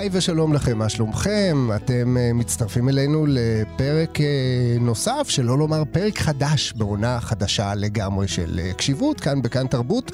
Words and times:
היי 0.00 0.08
ושלום 0.12 0.52
לכם, 0.52 0.78
מה 0.78 0.88
שלומכם? 0.88 1.68
אתם 1.76 2.16
uh, 2.16 2.34
מצטרפים 2.34 2.88
אלינו 2.88 3.26
לפרק 3.28 4.18
uh, 4.18 4.22
נוסף, 4.80 5.26
שלא 5.28 5.58
לומר 5.58 5.82
פרק 5.92 6.18
חדש 6.18 6.72
בעונה 6.76 7.20
חדשה 7.20 7.74
לגמרי 7.74 8.28
של 8.28 8.60
קשיבות, 8.76 9.20
כאן 9.20 9.42
בכאן 9.42 9.66
תרבות. 9.66 10.12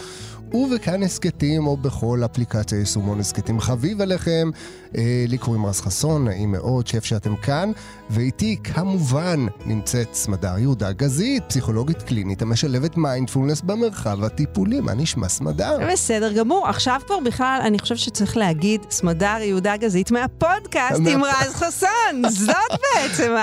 ובכאן 0.55 1.03
הסכתים 1.03 1.67
או 1.67 1.77
בכל 1.77 2.21
אפליקציה 2.25 2.79
יישומון 2.79 3.21
הסכתים 3.21 3.61
חביב 3.61 4.01
עליכם. 4.01 4.51
אה, 4.97 5.25
לי 5.29 5.39
קוראים 5.39 5.67
רז 5.67 5.81
חסון, 5.81 6.25
נעים 6.25 6.53
מאוד, 6.53 6.87
שף 6.87 7.05
שאתם 7.05 7.37
כאן. 7.37 7.73
ואיתי 8.11 8.57
כמובן 8.65 9.47
נמצאת 9.67 10.15
סמדר 10.15 10.59
יהודה 10.59 10.93
גזית, 10.93 11.43
פסיכולוגית 11.49 12.03
קלינית 12.03 12.43
המשלבת 12.43 12.97
מיינדפולנס 12.97 13.61
במרחב 13.61 14.25
הטיפולי. 14.25 14.81
מה 14.81 14.95
נשמע 14.95 15.29
סמדר? 15.29 15.79
בסדר 15.93 16.33
גמור. 16.33 16.69
עכשיו 16.69 17.01
כבר 17.07 17.21
בכלל, 17.21 17.61
אני 17.65 17.79
חושבת 17.79 17.99
שצריך 17.99 18.37
להגיד 18.37 18.81
סמדר 18.91 19.37
יהודה 19.41 19.77
גזית 19.77 20.11
מהפודקאסט 20.11 21.01
עם 21.11 21.25
רז 21.25 21.55
חסון. 21.55 22.31
זאת 22.31 22.81
בעצם 22.95 23.35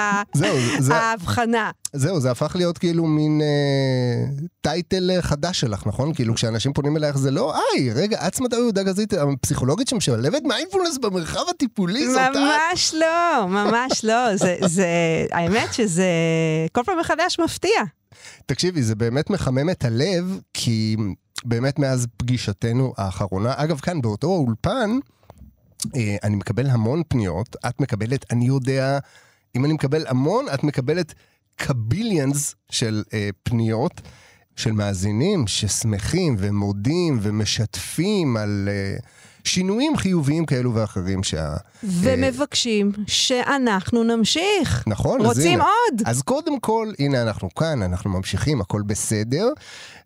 ההבחנה. 0.91 1.71
זהו, 1.95 2.19
זה 2.19 2.31
הפך 2.31 2.55
להיות 2.55 2.77
כאילו 2.77 3.05
מין 3.05 3.41
אה, 3.41 4.45
title 4.61 5.11
אה, 5.11 5.21
חדש 5.21 5.59
שלך, 5.59 5.87
נכון? 5.87 6.13
כאילו 6.13 6.35
כשאנשים 6.35 6.73
פונים 6.73 6.92
אלייך 6.97 7.17
זה 7.17 7.31
לא, 7.31 7.55
היי, 7.55 7.91
רגע, 7.91 8.27
את 8.27 8.35
סמדר 8.35 8.57
יהודה 8.57 8.83
גזית, 8.83 9.13
הפסיכולוגית 9.13 9.87
שמשלבת 9.87 10.41
מיינדפולנס 10.43 10.97
במרחב 10.97 11.49
הטיפולי, 11.49 12.07
זאת 12.07 12.17
את? 12.17 12.35
ממש 12.35 12.93
לא, 12.93 13.47
ממש 13.47 14.05
לא. 14.05 14.35
זה, 14.35 14.57
זה, 14.65 14.87
האמת 15.31 15.73
שזה 15.73 16.07
כל 16.71 16.81
פעם 16.85 16.99
מחדש 16.99 17.39
מפתיע. 17.39 17.83
תקשיבי, 18.45 18.83
זה 18.83 18.95
באמת 18.95 19.29
מחמם 19.29 19.69
את 19.69 19.85
הלב, 19.85 20.39
כי 20.53 20.97
באמת 21.45 21.79
מאז 21.79 22.07
פגישתנו 22.17 22.93
האחרונה, 22.97 23.53
אגב, 23.55 23.79
כאן 23.79 24.01
באותו 24.01 24.27
אולפן, 24.27 24.89
אה, 25.95 26.15
אני 26.23 26.35
מקבל 26.35 26.69
המון 26.69 27.01
פניות, 27.07 27.55
את 27.69 27.81
מקבלת, 27.81 28.25
אני 28.31 28.45
יודע, 28.45 28.99
אם 29.55 29.65
אני 29.65 29.73
מקבל 29.73 30.05
המון, 30.07 30.45
את 30.53 30.63
מקבלת 30.63 31.13
קביליאנס 31.55 32.55
של 32.69 33.03
אה, 33.13 33.29
פניות. 33.43 34.01
של 34.55 34.71
מאזינים 34.71 35.47
ששמחים 35.47 36.35
ומודים 36.39 37.19
ומשתפים 37.21 38.37
על 38.37 38.69
uh, 38.99 39.03
שינויים 39.43 39.97
חיוביים 39.97 40.45
כאלו 40.45 40.73
ואחרים 40.73 41.23
שה... 41.23 41.55
ומבקשים 41.83 42.91
uh, 42.95 42.99
שאנחנו 43.07 44.03
נמשיך. 44.03 44.83
נכון, 44.87 45.21
רוצים 45.21 45.41
אז 45.41 45.45
הנה, 45.45 45.63
עוד. 45.63 46.01
אז 46.05 46.21
קודם 46.21 46.59
כל, 46.59 46.91
הנה 46.99 47.21
אנחנו 47.21 47.49
כאן, 47.55 47.81
אנחנו 47.81 48.09
ממשיכים, 48.09 48.61
הכל 48.61 48.81
בסדר. 48.81 49.49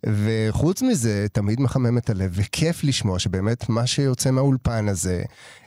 וחוץ 0.06 0.82
מזה, 0.82 1.26
תמיד 1.34 1.62
מחמם 1.62 1.98
את 1.98 2.10
הלב, 2.10 2.32
וכיף 2.34 2.84
לשמוע 2.84 3.20
שבאמת 3.20 3.70
מה 3.70 3.88
שיוצא 3.88 4.32
מהאולפן 4.32 4.88
הזה 4.88 5.24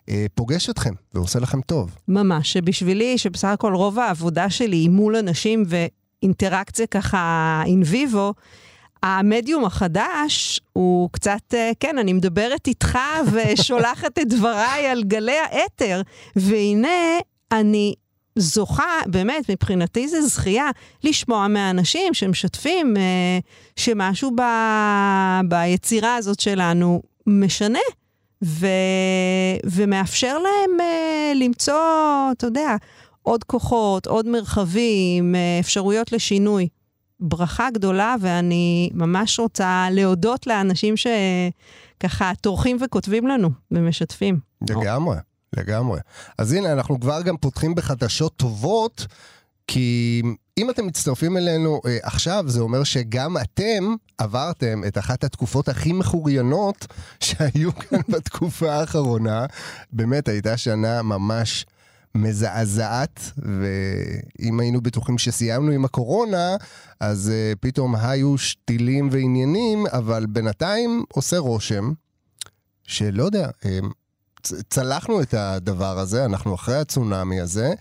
אה, 0.09 0.27
פוגש 0.35 0.71
אתכם 0.71 0.95
ועושה 1.15 1.39
לכם 1.39 1.61
טוב. 1.61 1.97
ממש, 2.09 2.53
שבשבילי, 2.53 3.19
שבסך 3.19 3.49
הכל 3.49 3.75
רוב 3.75 3.99
העבודה 3.99 4.51
שלי 4.51 4.77
היא 4.77 4.91
מול 4.91 5.17
אנשים 5.17 5.65
ואינטראקציה 5.67 6.87
ככה 6.87 7.63
אין 7.67 7.83
ויבו, 7.87 8.35
המדיום 9.03 9.65
החדש 9.65 10.61
הוא 10.73 11.09
קצת, 11.13 11.55
אה, 11.55 11.71
כן, 11.81 11.99
אני 11.99 12.13
מדברת 12.13 12.67
איתך 12.67 12.99
ושולחת 13.33 14.19
את 14.19 14.29
דבריי 14.29 14.87
על 14.87 15.03
גלי 15.03 15.39
האתר, 15.39 16.03
והנה 16.37 17.19
אני 17.53 17.95
זוכה, 18.37 19.01
באמת, 19.07 19.51
מבחינתי 19.51 20.09
זה 20.09 20.23
זכייה, 20.23 20.71
לשמוע 21.05 21.49
מהאנשים 21.49 22.15
שמשתפים 22.15 22.97
אה, 22.97 23.39
שמשהו 23.77 24.31
ב, 24.37 24.43
ביצירה 25.49 26.17
הזאת 26.17 26.41
שלנו 26.41 27.03
משנה. 27.27 27.79
ו, 28.45 28.67
ומאפשר 29.65 30.39
להם 30.39 30.81
אה, 30.81 31.33
למצוא, 31.35 32.33
אתה 32.33 32.47
יודע, 32.47 32.77
עוד 33.23 33.45
כוחות, 33.45 34.07
עוד 34.07 34.29
מרחבים, 34.29 35.35
אה, 35.35 35.61
אפשרויות 35.61 36.13
לשינוי. 36.13 36.69
ברכה 37.21 37.71
גדולה, 37.71 38.15
ואני 38.21 38.91
ממש 38.95 39.39
רוצה 39.39 39.89
להודות 39.91 40.47
לאנשים 40.47 40.95
שככה 40.97 42.33
טורחים 42.41 42.77
וכותבים 42.85 43.27
לנו 43.27 43.51
ומשתפים. 43.71 44.41
לגמרי, 44.71 45.17
לגמרי. 45.57 46.01
אז 46.39 46.53
הנה, 46.53 46.73
אנחנו 46.73 47.01
כבר 47.01 47.23
גם 47.23 47.37
פותחים 47.37 47.75
בחדשות 47.75 48.37
טובות, 48.37 49.07
כי 49.67 50.23
אם 50.59 50.71
אתם 50.71 50.87
מצטרפים 50.87 51.37
אלינו 51.37 51.81
אה, 51.87 51.99
עכשיו, 52.03 52.45
זה 52.47 52.61
אומר 52.61 52.85
שגם 52.85 53.37
אתם 53.37 53.95
עברתם 54.19 54.83
את 54.89 54.99
אחת 54.99 55.25
התקופות 55.25 55.69
הכי 55.69 55.93
מחוריינות 55.93 56.87
שהיו 57.21 57.75
כאן 57.75 58.01
בתקופה 58.15 58.73
האחרונה. 58.73 59.47
באמת, 59.93 60.29
הייתה 60.29 60.57
שנה 60.57 61.03
ממש... 61.03 61.67
מזעזעת, 62.15 63.21
ואם 63.37 64.61
היינו 64.61 64.81
בטוחים 64.81 65.19
שסיימנו 65.19 65.73
עם 65.73 65.85
הקורונה, 65.85 66.57
אז 67.01 67.33
uh, 67.33 67.59
פתאום 67.61 67.97
היו 67.97 68.39
שתילים 68.39 69.09
ועניינים, 69.13 69.87
אבל 69.87 70.27
בינתיים 70.27 71.05
עושה 71.13 71.39
רושם 71.39 71.93
שלא 72.85 73.25
יודע, 73.25 73.49
צלחנו 74.71 75.23
את 75.23 75.35
הדבר 75.35 75.99
הזה, 75.99 76.25
אנחנו 76.25 76.55
אחרי 76.55 76.77
הצונאמי 76.77 77.41
הזה, 77.41 77.73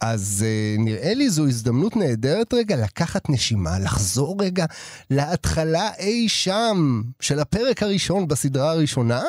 אז 0.00 0.44
uh, 0.44 0.80
נראה 0.80 1.14
לי 1.14 1.30
זו 1.30 1.46
הזדמנות 1.46 1.96
נהדרת 1.96 2.54
רגע 2.54 2.76
לקחת 2.76 3.30
נשימה, 3.30 3.78
לחזור 3.78 4.36
רגע 4.40 4.64
להתחלה 5.10 5.94
אי 5.98 6.28
שם 6.28 7.02
של 7.20 7.38
הפרק 7.38 7.82
הראשון 7.82 8.28
בסדרה 8.28 8.70
הראשונה, 8.70 9.22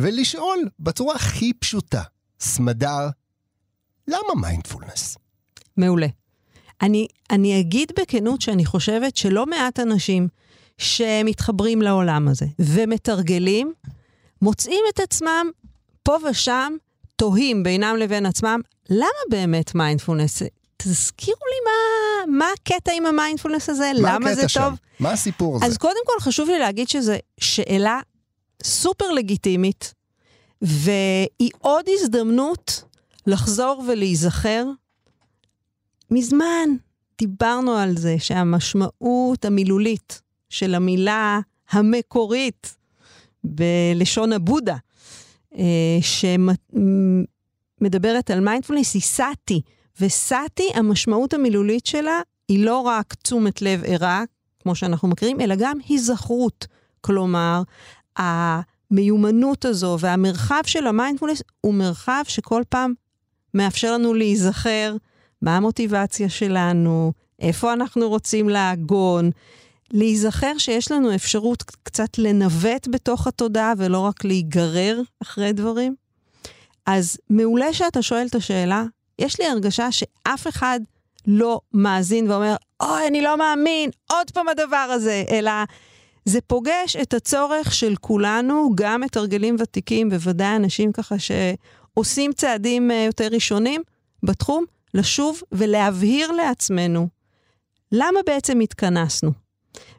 ולשאול 0.00 0.68
בצורה 0.80 1.14
הכי 1.14 1.52
פשוטה, 1.52 2.02
סמדר, 2.40 3.08
למה 4.08 4.40
מיינדפולנס? 4.40 5.16
מעולה. 5.76 6.06
אני, 6.82 7.06
אני 7.30 7.60
אגיד 7.60 7.92
בכנות 8.00 8.40
שאני 8.40 8.64
חושבת 8.66 9.16
שלא 9.16 9.46
מעט 9.46 9.80
אנשים 9.80 10.28
שמתחברים 10.78 11.82
לעולם 11.82 12.28
הזה 12.28 12.46
ומתרגלים, 12.58 13.72
מוצאים 14.42 14.84
את 14.94 15.00
עצמם 15.00 15.50
פה 16.02 16.16
ושם, 16.30 16.72
תוהים 17.16 17.62
בינם 17.62 17.96
לבין 17.96 18.26
עצמם, 18.26 18.60
למה 18.90 19.08
באמת 19.30 19.74
מיינדפולנס? 19.74 20.42
תזכירו 20.76 21.40
לי 21.46 21.70
מה, 21.70 22.38
מה 22.38 22.46
הקטע 22.60 22.92
עם 22.92 23.06
המיינדפולנס 23.06 23.68
הזה, 23.68 23.90
למה 23.94 24.34
זה 24.34 24.48
שם? 24.48 24.60
טוב. 24.60 24.78
מה 25.00 25.12
הסיפור 25.12 25.56
הזה? 25.56 25.66
אז 25.66 25.78
קודם 25.78 26.00
כל 26.06 26.20
חשוב 26.20 26.48
לי 26.48 26.58
להגיד 26.58 26.88
שזו 26.88 27.12
שאלה 27.40 28.00
סופר 28.62 29.10
לגיטימית, 29.10 29.94
והיא 30.62 31.50
עוד 31.58 31.84
הזדמנות 31.88 32.82
לחזור 33.28 33.84
ולהיזכר. 33.88 34.66
מזמן 36.10 36.68
דיברנו 37.18 37.72
על 37.72 37.96
זה 37.96 38.16
שהמשמעות 38.18 39.44
המילולית 39.44 40.20
של 40.48 40.74
המילה 40.74 41.40
המקורית 41.70 42.76
בלשון 43.44 44.32
הבודה, 44.32 44.76
אה, 45.54 45.98
שמדברת 47.80 48.30
על 48.30 48.40
מיינדפולנס, 48.40 48.94
היא 48.94 49.02
sati. 49.02 49.60
ו 50.00 50.11
sati, 50.11 50.68
המשמעות 50.74 51.34
המילולית 51.34 51.86
שלה 51.86 52.20
היא 52.48 52.64
לא 52.64 52.80
רק 52.80 53.14
תשומת 53.14 53.62
לב 53.62 53.82
ערה, 53.86 54.24
כמו 54.62 54.74
שאנחנו 54.74 55.08
מכירים, 55.08 55.40
אלא 55.40 55.54
גם 55.58 55.78
היזכרות. 55.88 56.66
כלומר, 57.00 57.62
המיומנות 58.16 59.64
הזו 59.64 59.96
והמרחב 60.00 60.62
של 60.66 60.86
המיינדפולנס 60.86 61.42
הוא 61.60 61.74
מרחב 61.74 62.22
שכל 62.28 62.62
פעם 62.68 62.94
מאפשר 63.58 63.92
לנו 63.92 64.14
להיזכר 64.14 64.96
מה 65.42 65.56
המוטיבציה 65.56 66.28
שלנו, 66.28 67.12
איפה 67.40 67.72
אנחנו 67.72 68.08
רוצים 68.08 68.48
לעגון, 68.48 69.30
להיזכר 69.90 70.58
שיש 70.58 70.92
לנו 70.92 71.14
אפשרות 71.14 71.62
קצת 71.62 72.18
לנווט 72.18 72.88
בתוך 72.90 73.26
התודעה 73.26 73.72
ולא 73.76 73.98
רק 73.98 74.24
להיגרר 74.24 75.00
אחרי 75.22 75.52
דברים. 75.52 75.94
אז 76.86 77.18
מעולה 77.30 77.72
שאתה 77.72 78.02
שואל 78.02 78.26
את 78.26 78.34
השאלה, 78.34 78.84
יש 79.18 79.40
לי 79.40 79.46
הרגשה 79.46 79.92
שאף 79.92 80.48
אחד 80.48 80.80
לא 81.26 81.60
מאזין 81.74 82.30
ואומר, 82.30 82.56
אוי, 82.80 83.06
אני 83.06 83.22
לא 83.22 83.38
מאמין, 83.38 83.90
עוד 84.12 84.30
פעם 84.30 84.48
הדבר 84.48 84.76
הזה, 84.76 85.24
אלא 85.30 85.52
זה 86.24 86.40
פוגש 86.40 86.96
את 87.02 87.14
הצורך 87.14 87.74
של 87.74 87.94
כולנו, 88.00 88.70
גם 88.74 89.00
מתרגלים 89.00 89.56
ותיקים, 89.58 90.10
בוודאי 90.10 90.56
אנשים 90.56 90.92
ככה 90.92 91.18
עושים 91.98 92.32
צעדים 92.32 92.90
אה, 92.90 93.04
יותר 93.06 93.28
ראשונים 93.32 93.82
בתחום, 94.22 94.64
לשוב 94.94 95.42
ולהבהיר 95.52 96.32
לעצמנו 96.32 97.08
למה 97.92 98.20
בעצם 98.26 98.60
התכנסנו. 98.60 99.32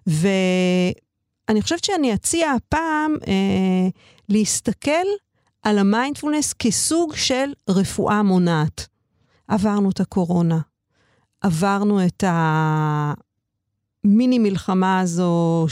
ואני 0.07 1.61
חושבת 1.61 1.83
שאני 1.83 2.13
אציע 2.13 2.51
הפעם 2.51 3.15
אה, 3.27 3.87
להסתכל 4.29 5.05
על 5.63 5.77
המיינדפולנס 5.77 6.53
כסוג 6.53 7.15
של 7.15 7.53
רפואה 7.69 8.23
מונעת. 8.23 8.87
עברנו 9.47 9.89
את 9.89 9.99
הקורונה, 9.99 10.59
עברנו 11.41 12.05
את 12.05 12.23
המיני 14.03 14.39
מלחמה 14.39 14.99
הזו 14.99 15.65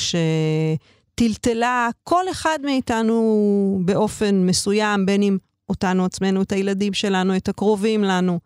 שטלטלה 1.15 1.89
כל 2.03 2.23
אחד 2.31 2.59
מאיתנו 2.63 3.81
באופן 3.85 4.45
מסוים, 4.45 5.05
בין 5.05 5.23
אם 5.23 5.37
אותנו 5.69 6.05
עצמנו, 6.05 6.41
את 6.41 6.51
הילדים 6.51 6.93
שלנו, 6.93 7.35
את 7.37 7.49
הקרובים 7.49 8.03
לנו. 8.03 8.39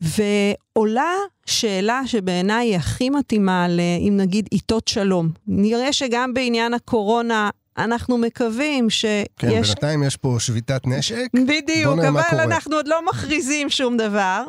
ועולה 0.00 1.12
שאלה 1.46 2.02
שבעיניי 2.06 2.68
היא 2.68 2.76
הכי 2.76 3.10
מתאימה, 3.10 3.66
אם 4.08 4.16
נגיד 4.16 4.48
עיתות 4.50 4.88
שלום. 4.88 5.28
נראה 5.46 5.92
שגם 5.92 6.34
בעניין 6.34 6.74
הקורונה 6.74 7.50
אנחנו 7.78 8.18
מקווים 8.18 8.90
שיש... 8.90 9.26
כן, 9.36 9.62
בינתיים 9.62 10.02
יש 10.02 10.16
פה 10.16 10.36
שביתת 10.38 10.86
נשק. 10.86 11.26
בדיוק, 11.34 11.98
אבל 11.98 12.40
אנחנו 12.40 12.76
עוד 12.76 12.88
לא 12.88 13.06
מכריזים 13.06 13.70
שום 13.70 13.96
דבר, 13.96 14.44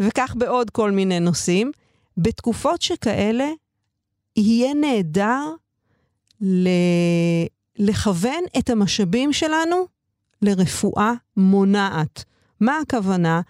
וכך 0.00 0.34
בעוד 0.38 0.70
כל 0.70 0.90
מיני 0.90 1.20
נושאים. 1.20 1.72
בתקופות 2.16 2.82
שכאלה, 2.82 3.48
יהיה 4.36 4.74
נהדר 4.74 5.50
ל... 6.40 6.68
לכוון 7.78 8.44
את 8.58 8.70
המשאבים 8.70 9.32
שלנו 9.32 9.86
לרפואה 10.42 11.12
מונעת. 11.36 12.24
מה 12.60 12.78
הכוונה? 12.82 13.40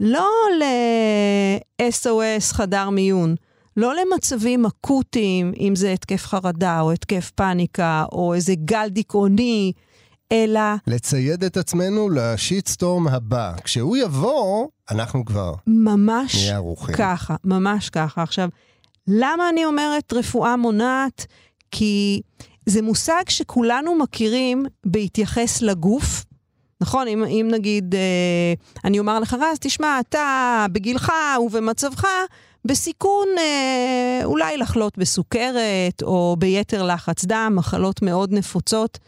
לא 0.00 0.30
ל-SOS 0.60 2.54
חדר 2.54 2.90
מיון, 2.90 3.34
לא 3.76 3.92
למצבים 3.94 4.66
אקוטיים, 4.66 5.52
אם 5.60 5.72
זה 5.76 5.92
התקף 5.92 6.26
חרדה 6.26 6.80
או 6.80 6.92
התקף 6.92 7.30
פאניקה 7.34 8.04
או 8.12 8.34
איזה 8.34 8.54
גל 8.54 8.88
דיכאוני, 8.88 9.72
אלא... 10.32 10.60
לצייד 10.86 11.44
את 11.44 11.56
עצמנו 11.56 12.08
לשיטסטורם 12.10 13.08
הבא. 13.08 13.52
כשהוא 13.64 13.96
יבוא, 13.96 14.68
אנחנו 14.90 15.24
כבר 15.24 15.54
ממש 15.66 16.34
נהיה 16.36 16.56
ערוכים. 16.56 16.94
ככה, 16.94 17.36
ממש 17.44 17.90
ככה. 17.90 18.22
עכשיו, 18.22 18.48
למה 19.08 19.48
אני 19.48 19.64
אומרת 19.64 20.12
רפואה 20.12 20.56
מונעת? 20.56 21.26
כי 21.70 22.20
זה 22.66 22.82
מושג 22.82 23.22
שכולנו 23.28 23.98
מכירים 23.98 24.66
בהתייחס 24.86 25.62
לגוף, 25.62 26.24
נכון? 26.84 27.08
אם, 27.08 27.24
אם 27.24 27.48
נגיד, 27.50 27.94
אה, 27.94 28.54
אני 28.84 28.98
אומר 28.98 29.20
לך, 29.20 29.36
רז, 29.40 29.58
תשמע, 29.60 30.00
אתה 30.00 30.66
בגילך 30.72 31.12
ובמצבך 31.46 32.06
בסיכון 32.64 33.28
אה, 33.38 34.20
אולי 34.24 34.56
לחלות 34.56 34.98
בסוכרת 34.98 36.02
או 36.02 36.36
ביתר 36.38 36.82
לחץ 36.82 37.24
דם, 37.24 37.52
מחלות 37.56 38.02
מאוד 38.02 38.32
נפוצות. 38.32 38.98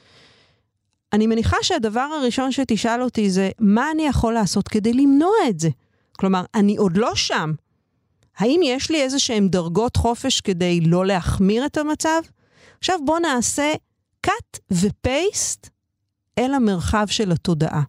אני 1.12 1.26
מניחה 1.26 1.56
שהדבר 1.62 2.00
הראשון 2.00 2.52
שתשאל 2.52 3.02
אותי 3.02 3.30
זה, 3.30 3.50
מה 3.60 3.90
אני 3.90 4.06
יכול 4.06 4.34
לעשות 4.34 4.68
כדי 4.68 4.92
למנוע 4.92 5.36
את 5.48 5.60
זה? 5.60 5.68
כלומר, 6.18 6.44
אני 6.54 6.76
עוד 6.76 6.96
לא 6.96 7.14
שם. 7.14 7.52
האם 8.38 8.60
יש 8.64 8.90
לי 8.90 9.02
איזה 9.02 9.18
שהן 9.18 9.48
דרגות 9.48 9.96
חופש 9.96 10.40
כדי 10.40 10.80
לא 10.80 11.06
להחמיר 11.06 11.66
את 11.66 11.76
המצב? 11.76 12.20
עכשיו 12.78 12.98
בואו 13.04 13.18
נעשה 13.18 13.72
cut 14.26 14.58
ו-paste 14.70 15.75
אל 16.38 16.54
המרחב 16.54 17.06
של 17.06 17.32
התודעה. 17.32 17.82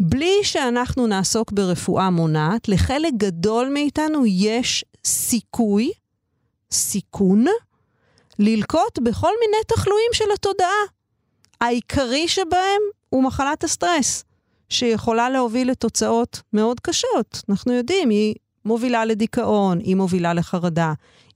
בלי 0.00 0.34
שאנחנו 0.42 1.06
נעסוק 1.06 1.52
ברפואה 1.52 2.10
מונעת, 2.10 2.68
לחלק 2.68 3.12
גדול 3.16 3.68
מאיתנו 3.68 4.26
יש 4.26 4.84
סיכוי, 5.04 5.90
סיכון, 6.70 7.44
ללקוט 8.38 8.98
בכל 9.02 9.32
מיני 9.40 9.64
תחלואים 9.68 10.10
של 10.12 10.24
התודעה. 10.34 10.82
העיקרי 11.60 12.28
שבהם 12.28 12.80
הוא 13.08 13.22
מחלת 13.22 13.64
הסטרס, 13.64 14.24
שיכולה 14.68 15.30
להוביל 15.30 15.70
לתוצאות 15.70 16.42
מאוד 16.52 16.80
קשות. 16.80 17.42
אנחנו 17.48 17.72
יודעים, 17.72 18.10
היא 18.10 18.34
מובילה 18.64 19.04
לדיכאון, 19.04 19.78
היא 19.78 19.96
מובילה 19.96 20.34
לחרדה, 20.34 20.92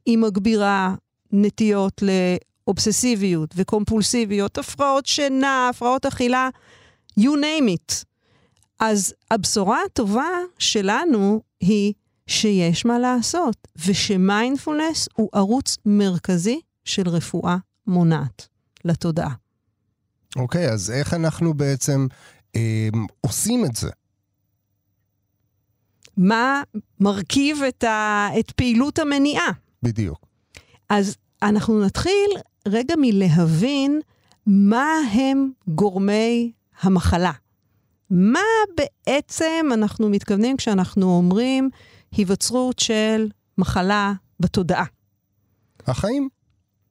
היא 0.06 0.18
מגבירה 0.18 0.94
נטיות 1.32 2.02
לאובססיביות 2.66 3.54
וקומפולסיביות, 3.56 4.58
הפרעות 4.58 5.06
שינה, 5.06 5.68
הפרעות 5.68 6.06
אכילה, 6.06 6.48
you 7.20 7.22
name 7.22 7.68
it. 7.68 8.04
אז 8.80 9.14
הבשורה 9.30 9.78
הטובה 9.86 10.28
שלנו 10.58 11.42
היא 11.60 11.92
שיש 12.26 12.84
מה 12.84 12.98
לעשות, 12.98 13.56
ושמיינדפולנס 13.86 15.08
הוא 15.14 15.28
ערוץ 15.32 15.76
מרכזי 15.86 16.60
של 16.84 17.08
רפואה 17.08 17.56
מונעת 17.86 18.48
לתודעה. 18.84 19.34
אוקיי, 20.36 20.68
okay, 20.68 20.72
אז 20.72 20.90
איך 20.90 21.14
אנחנו 21.14 21.54
בעצם 21.54 22.06
אה, 22.56 22.88
עושים 23.20 23.64
את 23.64 23.76
זה? 23.76 23.90
מה 26.16 26.62
מרכיב 27.00 27.62
את, 27.68 27.84
ה, 27.84 28.28
את 28.38 28.50
פעילות 28.50 28.98
המניעה? 28.98 29.50
בדיוק. 29.82 30.26
אז 30.88 31.16
אנחנו 31.42 31.84
נתחיל 31.84 32.30
רגע 32.68 32.94
מלהבין 32.98 34.00
מה 34.46 34.94
הם 35.12 35.50
גורמי 35.68 36.52
המחלה. 36.80 37.32
מה 38.10 38.40
בעצם 38.76 39.66
אנחנו 39.74 40.10
מתכוונים 40.10 40.56
כשאנחנו 40.56 41.16
אומרים 41.16 41.70
היווצרות 42.12 42.78
של 42.78 43.28
מחלה 43.58 44.12
בתודעה? 44.40 44.84
החיים. 45.86 46.28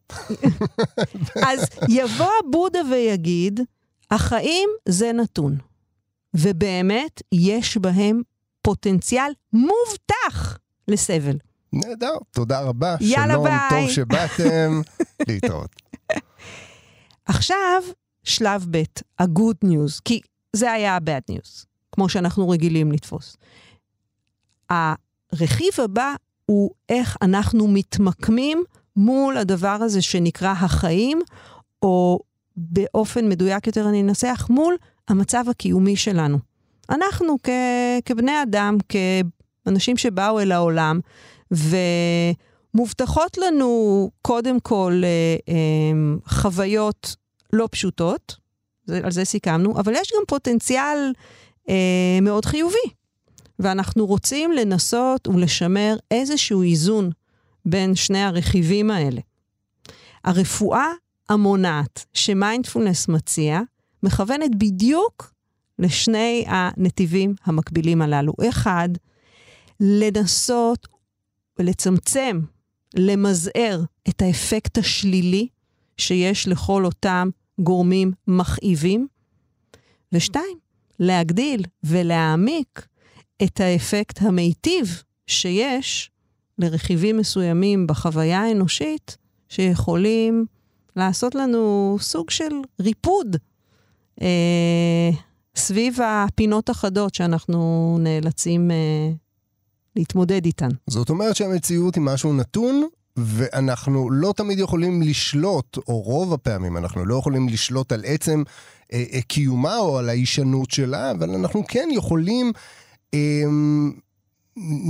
אז 1.50 1.66
יבוא 1.90 2.32
בודה 2.52 2.80
ויגיד, 2.92 3.60
החיים 4.12 4.70
זה 4.88 5.12
נתון, 5.14 5.58
ובאמת 6.34 7.22
יש 7.32 7.78
בהם 7.78 8.22
פוטנציאל 8.62 9.32
מובטח 9.54 10.58
לסבל. 10.88 11.38
נהדר, 11.74 12.14
תודה 12.32 12.60
רבה. 12.62 12.96
יאללה 13.02 13.34
שלום, 13.34 13.44
ביי. 13.44 13.70
טוב 13.70 13.90
שבאתם, 13.92 14.82
להתראות. 15.28 15.70
עכשיו, 17.26 17.84
שלב 18.24 18.66
ב', 18.72 18.84
ה-good 19.20 19.66
news, 19.68 20.02
כי 20.06 20.20
זה 20.56 20.72
היה 20.72 20.96
ה-bad 20.96 21.34
news, 21.34 21.66
כמו 21.92 22.10
שאנחנו 22.10 22.50
רגילים 22.50 22.92
לתפוס. 22.92 23.38
הרכיב 24.70 25.70
הבא 25.84 26.14
הוא 26.46 26.72
איך 26.90 27.18
אנחנו 27.22 27.68
מתמקמים 27.68 28.64
מול 28.96 29.38
הדבר 29.38 29.68
הזה 29.82 30.02
שנקרא 30.02 30.52
החיים, 30.52 31.22
או 31.82 32.20
באופן 32.58 33.30
מדויק 33.30 33.68
יותר 33.68 33.90
אני 33.90 34.02
אנסח, 34.02 34.48
מול 34.50 34.76
המצב 35.10 35.44
הקיומי 35.50 35.96
שלנו. 35.96 36.38
אנחנו 36.90 37.36
כ- 37.44 37.50
כבני 38.06 38.42
אדם, 38.44 38.78
כאנשים 39.66 39.98
שבאו 39.98 40.40
אל 40.40 40.52
העולם, 40.52 41.00
ומובטחות 41.52 43.38
לנו 43.38 44.10
קודם 44.22 44.60
כל 44.60 45.02
אה, 45.04 45.54
אה, 45.54 45.92
חוויות 46.26 47.16
לא 47.54 47.68
פשוטות, 47.72 48.36
על 49.04 49.12
זה 49.12 49.26
סיכמנו, 49.26 49.80
אבל 49.80 49.94
יש 49.96 50.12
גם 50.18 50.24
פוטנציאל 50.28 51.14
אה, 51.70 52.20
מאוד 52.22 52.46
חיובי. 52.46 52.90
ואנחנו 53.60 54.06
רוצים 54.06 54.52
לנסות 54.52 55.28
ולשמר 55.28 55.96
איזשהו 56.12 56.64
איזון 56.64 57.10
בין 57.66 57.96
שני 57.96 58.24
הרכיבים 58.24 58.92
האלה. 58.92 59.22
הרפואה 60.24 60.88
המונעת 61.30 62.06
שמיינדפולנס 62.14 63.08
מציע, 63.08 63.62
מכוונת 64.04 64.56
בדיוק 64.56 65.34
לשני 65.80 66.46
הנתיבים 66.48 67.36
המקבילים 67.46 68.02
הללו. 68.02 68.34
אחד, 68.50 68.90
לנסות 69.80 70.88
ולצמצם, 71.60 72.42
למזער 72.96 73.82
את 74.10 74.22
האפקט 74.22 74.78
השלילי 74.78 75.48
שיש 75.98 76.48
לכל 76.48 76.86
אותם 76.86 77.30
גורמים 77.60 78.12
מכאיבים. 78.28 79.08
ושתיים, 80.12 80.58
להגדיל 81.00 81.64
ולהעמיק 81.84 82.88
את 83.44 83.60
האפקט 83.60 84.22
המיטיב 84.22 85.04
שיש 85.28 86.12
לרכיבים 86.58 87.18
מסוימים 87.18 87.88
בחוויה 87.88 88.42
האנושית, 88.42 89.18
שיכולים 89.50 90.46
לעשות 90.96 91.36
לנו 91.36 91.98
סוג 92.00 92.30
של 92.30 92.54
ריפוד 92.82 93.36
אה, 94.22 95.10
סביב 95.56 95.98
הפינות 96.02 96.70
החדות 96.70 97.16
שאנחנו 97.16 97.98
נאלצים 98.00 98.72
אה, 98.72 99.12
להתמודד 99.96 100.46
איתן. 100.46 100.70
זאת 100.88 101.10
אומרת 101.10 101.36
שהמציאות 101.36 101.96
היא 101.96 102.04
משהו 102.04 102.34
נתון, 102.34 102.88
ואנחנו 103.18 104.12
לא 104.12 104.34
תמיד 104.38 104.60
יכולים 104.60 105.02
לשלוט, 105.02 105.78
או 105.88 106.02
רוב 106.02 106.34
הפעמים 106.34 106.78
אנחנו 106.78 107.06
לא 107.06 107.16
יכולים 107.16 107.50
לשלוט 107.50 107.92
על 107.92 108.04
עצם 108.06 108.44
אה, 108.94 109.04
אה, 109.14 109.22
קיומה 109.22 109.78
או 109.78 109.98
על 109.98 110.10
ההישנות 110.10 110.72
שלה, 110.72 111.12
אבל 111.12 111.30
אנחנו 111.30 111.64
כן 111.68 111.90
יכולים, 111.92 112.52
אה, 113.14 113.44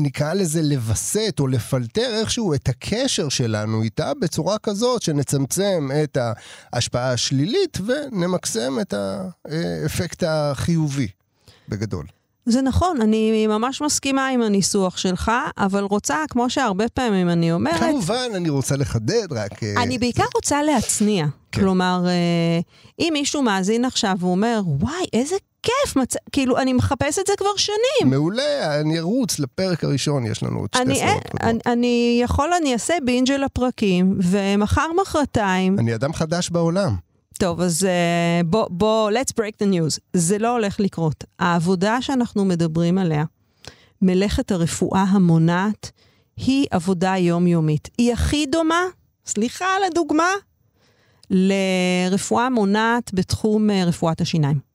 נקרא 0.04 0.34
לזה 0.34 0.62
לווסת 0.62 1.36
או 1.40 1.48
לפלטר 1.48 2.20
איכשהו 2.20 2.54
את 2.54 2.70
הקשר 2.70 3.30
שלנו 3.30 3.82
איתה 3.82 4.14
בצורה 4.14 4.58
כזאת 4.58 5.02
שנצמצם 5.02 5.90
את 6.04 6.18
ההשפעה 6.74 7.12
השלילית 7.12 7.78
ונמקסם 7.86 8.78
את 8.82 8.94
האפקט 8.94 10.24
החיובי, 10.28 11.08
בגדול. 11.70 12.06
זה 12.50 12.62
נכון, 12.62 13.02
אני 13.02 13.48
ממש 13.48 13.82
מסכימה 13.82 14.28
עם 14.28 14.42
הניסוח 14.42 14.98
שלך, 14.98 15.32
אבל 15.58 15.84
רוצה, 15.84 16.18
כמו 16.30 16.50
שהרבה 16.50 16.90
פעמים 16.90 17.30
אני 17.30 17.52
אומרת... 17.52 17.80
כמובן, 17.80 18.30
אני 18.36 18.50
רוצה 18.50 18.76
לחדד 18.76 19.34
רק... 19.34 19.64
אה, 19.64 19.84
אני 19.84 19.98
בעיקר 19.98 20.26
רוצה 20.36 20.64
להצניע. 20.64 21.26
כן. 21.52 21.62
כלומר, 21.62 22.04
אה, 22.08 22.60
אם 23.00 23.10
מישהו 23.14 23.42
מאזין 23.42 23.86
עכשיו 23.86 24.16
ואומר, 24.20 24.62
וואי, 24.66 25.06
איזה 25.14 25.36
כיף, 25.64 25.96
מצ... 25.96 26.14
כאילו, 26.32 26.58
אני 26.58 26.74
מחפש 26.74 27.20
את 27.20 27.28
זה 27.28 27.34
כבר 27.38 27.56
שנים. 27.58 28.12
מעולה, 28.12 28.80
אני 28.80 29.00
ארוץ 29.00 29.40
לפרק 29.40 29.84
הראשון, 29.84 30.26
יש 30.26 30.44
לנו 30.44 30.60
עוד 30.60 30.70
שתי 30.74 30.84
אני, 30.84 30.96
סדרות 30.96 31.24
קודמות. 31.24 31.44
אני, 31.44 31.74
אני 31.74 32.20
יכול, 32.24 32.50
אני 32.62 32.74
אעשה 32.74 32.94
בינג' 33.06 33.32
על 33.32 33.44
הפרקים, 33.44 34.18
ומחר, 34.24 34.88
מחרתיים, 35.02 35.80
אני 35.80 35.96
אדם 35.96 36.14
חדש 36.14 36.50
בעולם. 36.50 37.09
טוב, 37.40 37.62
אז 37.62 37.84
uh, 37.84 38.46
בוא, 38.46 38.68
בוא, 38.70 39.12
let's 39.12 39.34
break 39.40 39.64
the 39.64 39.68
news. 39.74 40.00
זה 40.14 40.38
לא 40.38 40.52
הולך 40.52 40.80
לקרות. 40.80 41.24
העבודה 41.40 42.02
שאנחנו 42.02 42.46
מדברים 42.46 42.98
עליה, 42.98 43.24
מלאכת 44.02 44.52
הרפואה 44.52 45.04
המונעת, 45.04 45.92
היא 46.38 46.68
עבודה 46.72 47.18
יומיומית. 47.18 47.90
היא 47.98 48.14
הכי 48.14 48.46
דומה, 48.46 48.84
סליחה 49.26 49.66
על 49.66 49.84
הדוגמה, 49.84 50.30
לרפואה 51.30 52.50
מונעת 52.50 53.12
בתחום 53.14 53.70
uh, 53.70 53.74
רפואת 53.88 54.22
השיניים. 54.22 54.69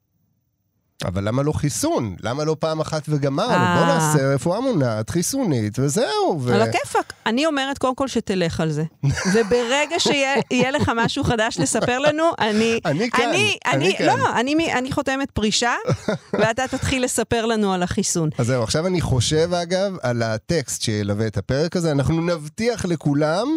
אבל 1.04 1.28
למה 1.28 1.42
לא 1.42 1.52
חיסון? 1.52 2.16
למה 2.20 2.44
לא 2.44 2.56
פעם 2.58 2.80
אחת 2.80 3.02
וגמרנו? 3.08 3.52
אה. 3.52 3.76
בוא 3.78 3.94
נעשה 3.94 4.34
רפואה 4.34 4.60
מונעת, 4.60 5.10
חיסונית, 5.10 5.78
וזהו. 5.78 6.40
ו... 6.40 6.54
על 6.54 6.62
הכיפאק. 6.62 7.12
אני 7.26 7.46
אומרת 7.46 7.78
קודם 7.78 7.94
כל 7.94 8.08
שתלך 8.08 8.60
על 8.60 8.70
זה. 8.70 8.84
וברגע 9.34 9.98
שיהיה 9.98 10.34
יהיה 10.50 10.70
לך 10.70 10.92
משהו 10.96 11.24
חדש 11.24 11.58
לספר 11.58 11.98
לנו, 11.98 12.24
אני... 12.38 12.80
אני 12.84 13.10
כאן, 13.10 13.28
אני, 13.28 13.56
אני 13.66 13.86
אני, 13.86 13.96
כאן. 13.98 14.06
לא, 14.06 14.40
אני, 14.40 14.72
אני 14.72 14.92
חותמת 14.92 15.30
פרישה, 15.30 15.74
ואתה 16.40 16.68
תתחיל 16.68 17.04
לספר 17.04 17.46
לנו 17.46 17.72
על 17.72 17.82
החיסון. 17.82 18.28
אז 18.38 18.46
זהו, 18.46 18.62
עכשיו 18.62 18.86
אני 18.86 19.00
חושב 19.00 19.50
אגב 19.62 19.96
על 20.02 20.22
הטקסט 20.22 20.82
שילווה 20.82 21.26
את 21.26 21.36
הפרק 21.36 21.76
הזה, 21.76 21.92
אנחנו 21.92 22.20
נבטיח 22.20 22.84
לכולם 22.84 23.48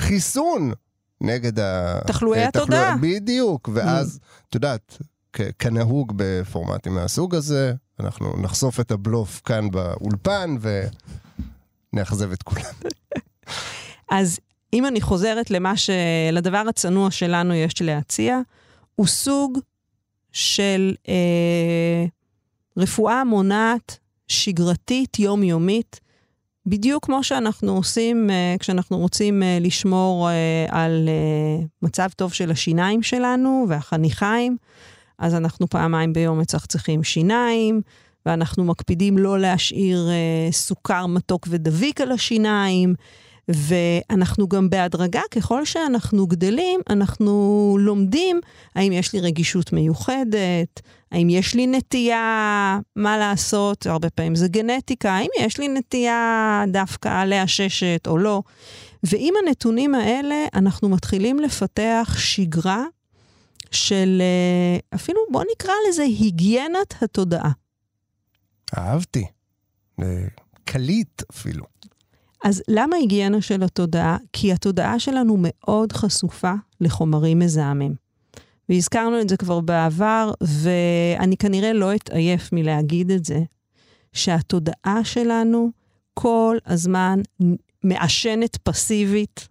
חיסון 0.00 0.72
נגד 1.20 1.60
ה... 1.60 1.98
תחלואי 2.06 2.38
אה, 2.38 2.48
התודעה. 2.48 2.96
בדיוק, 3.00 3.68
ואז, 3.72 4.18
את 4.48 4.54
יודעת, 4.54 4.98
כנהוג 5.58 6.12
בפורמטים 6.16 6.94
מהסוג 6.94 7.34
הזה, 7.34 7.72
אנחנו 8.00 8.36
נחשוף 8.42 8.80
את 8.80 8.90
הבלוף 8.90 9.40
כאן 9.44 9.70
באולפן 9.70 10.56
ונאכזב 11.92 12.32
את 12.32 12.42
כולם. 12.42 12.72
אז 14.10 14.40
אם 14.72 14.86
אני 14.86 15.00
חוזרת 15.00 15.50
למה 15.50 15.76
ש... 15.76 15.90
לדבר 16.32 16.62
הצנוע 16.68 17.10
שלנו 17.10 17.54
יש 17.54 17.82
להציע, 17.82 18.38
הוא 18.94 19.06
סוג 19.06 19.58
של 20.32 20.94
אה, 21.08 22.04
רפואה 22.76 23.24
מונעת, 23.24 23.98
שגרתית, 24.28 25.18
יומיומית, 25.18 26.00
בדיוק 26.66 27.04
כמו 27.04 27.24
שאנחנו 27.24 27.76
עושים 27.76 28.30
אה, 28.30 28.54
כשאנחנו 28.58 28.98
רוצים 28.98 29.42
אה, 29.42 29.58
לשמור 29.60 30.30
אה, 30.30 30.66
על 30.68 31.08
אה, 31.08 31.64
מצב 31.82 32.08
טוב 32.16 32.32
של 32.32 32.50
השיניים 32.50 33.02
שלנו 33.02 33.66
והחניכיים, 33.68 34.56
אז 35.20 35.34
אנחנו 35.34 35.66
פעמיים 35.68 36.12
ביום 36.12 36.38
מצחצחים 36.38 37.04
שיניים, 37.04 37.80
ואנחנו 38.26 38.64
מקפידים 38.64 39.18
לא 39.18 39.38
להשאיר 39.38 40.08
אה, 40.10 40.52
סוכר 40.52 41.06
מתוק 41.06 41.46
ודביק 41.50 42.00
על 42.00 42.12
השיניים, 42.12 42.94
ואנחנו 43.48 44.48
גם 44.48 44.70
בהדרגה, 44.70 45.20
ככל 45.30 45.64
שאנחנו 45.64 46.26
גדלים, 46.26 46.80
אנחנו 46.90 47.76
לומדים 47.80 48.40
האם 48.74 48.92
יש 48.92 49.12
לי 49.12 49.20
רגישות 49.20 49.72
מיוחדת, 49.72 50.80
האם 51.12 51.30
יש 51.30 51.54
לי 51.54 51.66
נטייה, 51.66 52.78
מה 52.96 53.18
לעשות, 53.18 53.86
הרבה 53.86 54.10
פעמים 54.10 54.34
זה 54.34 54.48
גנטיקה, 54.48 55.12
האם 55.12 55.28
יש 55.40 55.58
לי 55.58 55.68
נטייה 55.68 56.64
דווקא 56.68 57.24
לעששת 57.24 58.06
או 58.06 58.18
לא. 58.18 58.42
ועם 59.02 59.34
הנתונים 59.46 59.94
האלה, 59.94 60.46
אנחנו 60.54 60.88
מתחילים 60.88 61.38
לפתח 61.38 62.14
שגרה 62.18 62.84
של 63.70 64.22
אה, 64.22 64.78
אפילו, 64.94 65.20
בוא 65.30 65.44
נקרא 65.52 65.72
לזה 65.88 66.02
היגיינת 66.02 67.02
התודעה. 67.02 67.50
אהבתי. 68.78 69.26
אה, 70.02 70.26
קליט 70.64 71.22
אפילו. 71.30 71.64
אז 72.44 72.62
למה 72.68 72.96
היגיינה 72.96 73.40
של 73.40 73.62
התודעה? 73.62 74.16
כי 74.32 74.52
התודעה 74.52 74.98
שלנו 74.98 75.36
מאוד 75.38 75.92
חשופה 75.92 76.52
לחומרים 76.80 77.38
מזהמים. 77.38 77.94
והזכרנו 78.68 79.20
את 79.20 79.28
זה 79.28 79.36
כבר 79.36 79.60
בעבר, 79.60 80.32
ואני 80.40 81.36
כנראה 81.36 81.72
לא 81.72 81.94
אתעייף 81.94 82.52
מלהגיד 82.52 83.10
את 83.10 83.24
זה, 83.24 83.40
שהתודעה 84.12 85.00
שלנו 85.04 85.70
כל 86.14 86.56
הזמן 86.66 87.20
מעשנת 87.84 88.56
פסיבית 88.56 89.48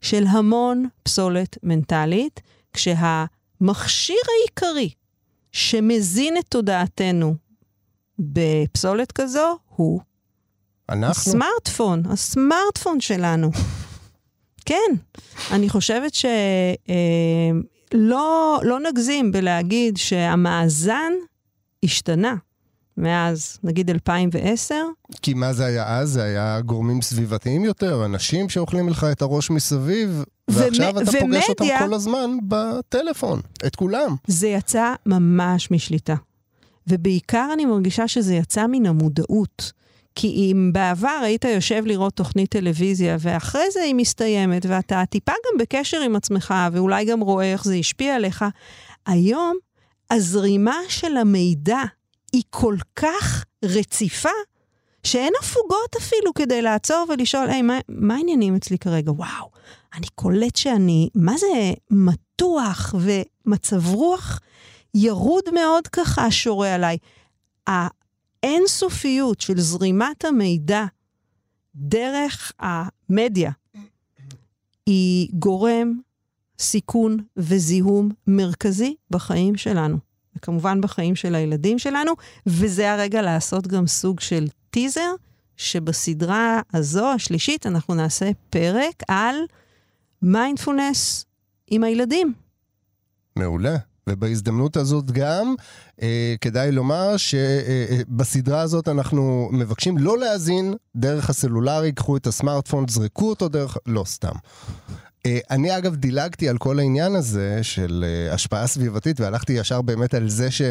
של 0.00 0.24
המון 0.26 0.86
פסולת 1.02 1.58
מנטלית, 1.62 2.40
כשהמכשיר 3.60 4.16
העיקרי 4.38 4.90
שמזין 5.52 6.36
את 6.38 6.44
תודעתנו 6.48 7.34
בפסולת 8.18 9.12
כזו 9.12 9.56
הוא 9.76 10.00
אנחנו? 10.88 11.10
הסמארטפון, 11.10 12.02
הסמארטפון 12.06 13.00
שלנו. 13.00 13.50
כן, 14.66 14.92
אני 15.50 15.68
חושבת 15.68 16.14
שלא 16.14 16.30
לא, 17.92 18.60
לא 18.62 18.80
נגזים 18.80 19.32
בלהגיד 19.32 19.96
שהמאזן 19.96 21.12
השתנה 21.84 22.34
מאז, 22.96 23.58
נגיד, 23.64 23.90
2010. 23.90 24.74
כי 25.22 25.34
מה 25.34 25.52
זה 25.52 25.66
היה 25.66 25.98
אז? 25.98 26.10
זה 26.10 26.22
היה 26.22 26.60
גורמים 26.60 27.02
סביבתיים 27.02 27.64
יותר, 27.64 28.04
אנשים 28.04 28.48
שאוכלים 28.48 28.88
לך 28.88 29.06
את 29.12 29.22
הראש 29.22 29.50
מסביב, 29.50 30.24
ועכשיו 30.54 31.00
אתה 31.02 31.12
פוגש 31.20 31.48
אותם 31.48 31.64
ומדיה- 31.64 31.78
כל 31.86 31.94
הזמן 31.94 32.30
בטלפון, 32.48 33.40
את 33.66 33.76
כולם. 33.76 34.14
זה 34.26 34.48
יצא 34.48 34.94
ממש 35.06 35.70
משליטה. 35.70 36.14
ובעיקר 36.86 37.48
אני 37.52 37.64
מרגישה 37.64 38.08
שזה 38.08 38.34
יצא 38.34 38.66
מן 38.66 38.86
המודעות. 38.86 39.72
כי 40.14 40.26
אם 40.28 40.70
בעבר 40.72 41.20
היית 41.22 41.44
יושב 41.44 41.82
לראות 41.86 42.14
תוכנית 42.14 42.50
טלוויזיה, 42.50 43.16
ואחרי 43.20 43.70
זה 43.72 43.80
היא 43.82 43.94
מסתיימת, 43.94 44.66
ואתה 44.68 45.02
טיפה 45.10 45.32
גם 45.32 45.58
בקשר 45.58 46.00
עם 46.00 46.16
עצמך, 46.16 46.54
ואולי 46.72 47.04
גם 47.04 47.20
רואה 47.20 47.52
איך 47.52 47.64
זה 47.64 47.74
השפיע 47.74 48.14
עליך, 48.14 48.44
היום 49.06 49.56
הזרימה 50.10 50.76
של 50.88 51.16
המידע 51.16 51.78
היא 52.32 52.42
כל 52.50 52.76
כך 52.96 53.44
רציפה, 53.64 54.28
שאין 55.04 55.32
הפוגות 55.42 55.96
אפילו 55.98 56.34
כדי 56.34 56.62
לעצור 56.62 57.06
ולשאול, 57.08 57.50
היי, 57.50 57.62
מה, 57.62 57.78
מה 57.88 58.14
העניינים 58.14 58.54
אצלי 58.56 58.78
כרגע? 58.78 59.12
וואו, 59.12 59.50
אני 59.94 60.06
קולט 60.14 60.56
שאני, 60.56 61.08
מה 61.14 61.36
זה 61.36 61.72
מתוח 61.90 62.94
ומצב 63.00 63.86
רוח 63.86 64.40
ירוד 64.94 65.44
מאוד 65.54 65.88
ככה 65.88 66.30
שורה 66.30 66.74
עליי. 66.74 66.96
האינסופיות 67.66 69.40
של 69.40 69.60
זרימת 69.60 70.24
המידע 70.24 70.84
דרך 71.74 72.52
המדיה 72.58 73.50
היא 74.86 75.28
גורם 75.32 76.00
סיכון 76.58 77.16
וזיהום 77.36 78.10
מרכזי 78.26 78.94
בחיים 79.10 79.56
שלנו, 79.56 79.98
וכמובן 80.36 80.80
בחיים 80.80 81.16
של 81.16 81.34
הילדים 81.34 81.78
שלנו, 81.78 82.12
וזה 82.46 82.92
הרגע 82.92 83.22
לעשות 83.22 83.66
גם 83.66 83.86
סוג 83.86 84.20
של 84.20 84.48
טיזר, 84.70 85.14
שבסדרה 85.56 86.60
הזו, 86.74 87.06
השלישית, 87.06 87.66
אנחנו 87.66 87.94
נעשה 87.94 88.30
פרק 88.50 89.02
על 89.08 89.36
מיינדפולנס 90.22 91.24
עם 91.70 91.84
הילדים. 91.84 92.32
מעולה. 93.36 93.76
ובהזדמנות 94.08 94.76
הזאת 94.76 95.10
גם 95.10 95.54
אה, 96.02 96.34
כדאי 96.40 96.72
לומר 96.72 97.16
שבסדרה 97.16 98.60
הזאת 98.60 98.88
אנחנו 98.88 99.48
מבקשים 99.52 99.98
לא 99.98 100.18
להאזין 100.18 100.74
דרך 100.96 101.30
הסלולרי, 101.30 101.92
קחו 101.92 102.16
את 102.16 102.26
הסמארטפון, 102.26 102.88
זרקו 102.88 103.28
אותו 103.28 103.48
דרך... 103.48 103.76
לא, 103.86 104.04
סתם. 104.06 104.32
אה, 105.26 105.38
אני 105.50 105.78
אגב 105.78 105.96
דילגתי 105.96 106.48
על 106.48 106.58
כל 106.58 106.78
העניין 106.78 107.14
הזה 107.14 107.58
של 107.62 108.04
אה, 108.06 108.34
השפעה 108.34 108.66
סביבתית 108.66 109.20
והלכתי 109.20 109.52
ישר 109.52 109.82
באמת 109.82 110.14
על 110.14 110.28
זה 110.28 110.50
ש... 110.50 110.62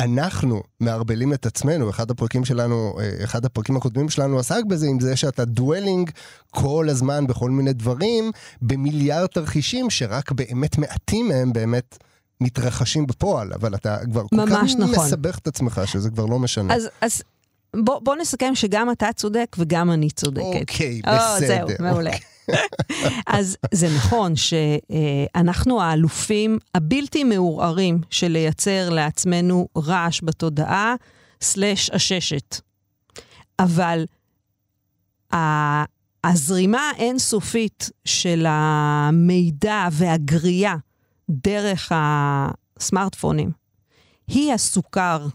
אנחנו 0.00 0.62
מערבלים 0.80 1.32
את 1.32 1.46
עצמנו, 1.46 1.90
אחד 1.90 2.10
הפרקים 2.10 2.44
שלנו, 2.44 2.96
אה, 3.00 3.24
אחד 3.24 3.44
הפרקים 3.44 3.76
הקודמים 3.76 4.08
שלנו 4.08 4.38
עסק 4.38 4.64
בזה, 4.68 4.86
עם 4.86 5.00
זה 5.00 5.16
שאתה 5.16 5.44
דואלינג 5.44 6.10
כל 6.50 6.86
הזמן 6.90 7.26
בכל 7.26 7.50
מיני 7.50 7.72
דברים, 7.72 8.30
במיליארד 8.62 9.26
תרחישים 9.26 9.90
שרק 9.90 10.32
באמת 10.32 10.78
מעטים 10.78 11.28
מהם 11.28 11.52
באמת 11.52 11.98
מתרחשים 12.40 13.06
בפועל, 13.06 13.52
אבל 13.52 13.74
אתה 13.74 13.96
כבר 14.10 14.22
כל 14.28 14.46
כך 14.50 14.62
נכון. 14.78 15.04
מסבך 15.04 15.38
את 15.38 15.46
עצמך 15.46 15.80
שזה 15.86 16.10
כבר 16.10 16.26
לא 16.26 16.38
משנה. 16.38 16.74
אז, 16.74 16.88
אז 17.00 17.22
בוא, 17.76 18.00
בוא 18.02 18.16
נסכם 18.16 18.54
שגם 18.54 18.90
אתה 18.90 19.06
צודק 19.16 19.56
וגם 19.58 19.90
אני 19.90 20.10
צודקת. 20.10 20.44
אוקיי, 20.60 21.00
או, 21.06 21.12
בסדר. 21.12 21.66
זהו, 21.68 21.76
מעולה. 21.80 22.10
אז 23.26 23.56
זה 23.72 23.88
נכון 23.96 24.32
שאנחנו 24.36 25.82
האלופים 25.82 26.58
הבלתי 26.74 27.24
מעורערים 27.24 28.00
של 28.10 28.28
לייצר 28.28 28.90
לעצמנו 28.90 29.68
רעש 29.76 30.20
בתודעה, 30.24 30.94
סלש 31.40 31.90
עששת. 31.90 32.60
אבל 33.58 34.04
הזרימה 36.24 36.90
האינסופית 36.96 37.90
של 38.04 38.46
המידע 38.48 39.88
והגריעה 39.92 40.76
דרך 41.30 41.92
הסמארטפונים 41.94 43.50
היא 44.28 44.52
הסוכר 44.52 45.26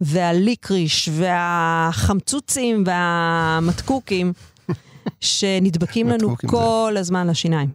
והליקריש 0.00 1.08
והחמצוצים 1.12 2.84
והמתקוקים 2.86 4.32
שנדבקים 5.22 6.08
לנו 6.08 6.36
כל 6.46 6.94
הזמן 6.98 7.26
לשיניים. 7.26 7.68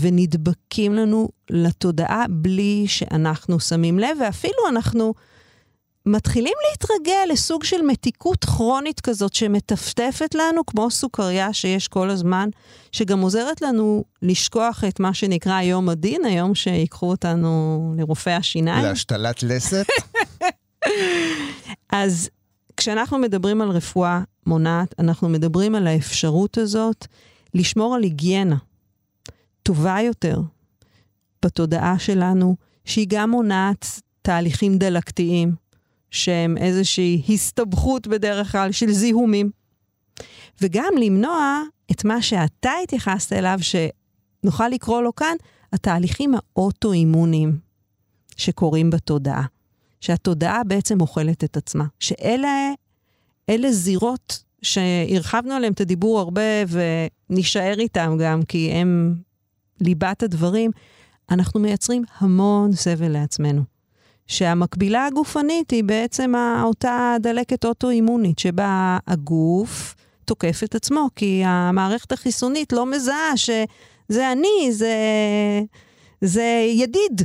ונדבקים 0.00 0.94
לנו 0.94 1.28
לתודעה 1.50 2.24
בלי 2.30 2.84
שאנחנו 2.88 3.60
שמים 3.60 3.98
לב, 3.98 4.16
ואפילו 4.20 4.68
אנחנו 4.68 5.14
מתחילים 6.06 6.52
להתרגל 6.70 7.32
לסוג 7.32 7.64
של 7.64 7.82
מתיקות 7.82 8.44
כרונית 8.44 9.00
כזאת 9.00 9.34
שמטפטפת 9.34 10.34
לנו, 10.34 10.66
כמו 10.66 10.90
סוכריה 10.90 11.52
שיש 11.52 11.88
כל 11.88 12.10
הזמן, 12.10 12.48
שגם 12.92 13.20
עוזרת 13.20 13.62
לנו 13.62 14.04
לשכוח 14.22 14.84
את 14.88 15.00
מה 15.00 15.14
שנקרא 15.14 15.60
יום 15.60 15.88
הדין, 15.88 16.24
היום 16.24 16.54
שיקחו 16.54 17.10
אותנו 17.10 17.94
לרופאי 17.98 18.32
השיניים. 18.32 18.84
להשתלת 18.84 19.42
לסת? 19.42 19.86
אז 21.92 22.30
כשאנחנו 22.76 23.18
מדברים 23.18 23.60
על 23.62 23.68
רפואה 23.68 24.20
מונעת, 24.46 24.94
אנחנו 24.98 25.28
מדברים 25.28 25.74
על 25.74 25.86
האפשרות 25.86 26.58
הזאת 26.58 27.06
לשמור 27.54 27.94
על 27.94 28.02
היגיינה 28.02 28.56
טובה 29.62 30.00
יותר 30.00 30.40
בתודעה 31.44 31.98
שלנו, 31.98 32.56
שהיא 32.84 33.06
גם 33.08 33.30
מונעת 33.30 33.86
תהליכים 34.22 34.78
דלקתיים, 34.78 35.54
שהם 36.10 36.58
איזושהי 36.58 37.22
הסתבכות 37.28 38.06
בדרך 38.06 38.52
כלל 38.52 38.72
של 38.72 38.92
זיהומים. 38.92 39.50
וגם 40.60 40.92
למנוע 41.00 41.62
את 41.90 42.04
מה 42.04 42.22
שאתה 42.22 42.70
התייחסת 42.82 43.32
אליו, 43.32 43.58
שנוכל 43.62 44.68
לקרוא 44.68 45.02
לו 45.02 45.14
כאן, 45.14 45.36
התהליכים 45.72 46.34
האוטואימוניים 46.34 47.58
שקורים 48.36 48.90
בתודעה. 48.90 49.44
שהתודעה 50.00 50.64
בעצם 50.64 51.00
אוכלת 51.00 51.44
את 51.44 51.56
עצמה. 51.56 51.84
שאלה 52.00 52.70
אלה 53.52 53.72
זירות 53.72 54.42
שהרחבנו 54.62 55.54
עליהן 55.54 55.72
את 55.72 55.80
הדיבור 55.80 56.18
הרבה 56.18 56.42
ונישאר 56.68 57.78
איתם 57.78 58.16
גם, 58.20 58.42
כי 58.42 58.70
הם 58.70 59.14
ליבת 59.80 60.22
הדברים. 60.22 60.70
אנחנו 61.30 61.60
מייצרים 61.60 62.04
המון 62.18 62.72
סבל 62.72 63.08
לעצמנו. 63.08 63.62
שהמקבילה 64.26 65.06
הגופנית 65.06 65.70
היא 65.70 65.84
בעצם 65.84 66.32
אותה 66.62 67.16
דלקת 67.20 67.64
אוטואימונית, 67.64 68.38
שבה 68.38 68.98
הגוף 69.06 69.94
תוקף 70.24 70.60
את 70.64 70.74
עצמו, 70.74 71.08
כי 71.16 71.42
המערכת 71.44 72.12
החיסונית 72.12 72.72
לא 72.72 72.86
מזהה 72.86 73.36
שזה 73.36 74.32
אני, 74.32 74.72
זה, 74.72 74.96
זה 76.20 76.66
ידיד. 76.74 77.22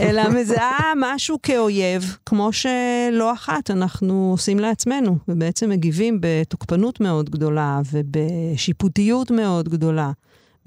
אלא 0.00 0.28
מזהה 0.28 0.92
משהו 0.96 1.38
כאויב, 1.42 2.16
כמו 2.26 2.52
שלא 2.52 3.32
אחת 3.32 3.70
אנחנו 3.70 4.30
עושים 4.32 4.58
לעצמנו, 4.58 5.16
ובעצם 5.28 5.70
מגיבים 5.70 6.18
בתוקפנות 6.20 7.00
מאוד 7.00 7.30
גדולה 7.30 7.80
ובשיפוטיות 7.92 9.30
מאוד 9.30 9.68
גדולה, 9.68 10.10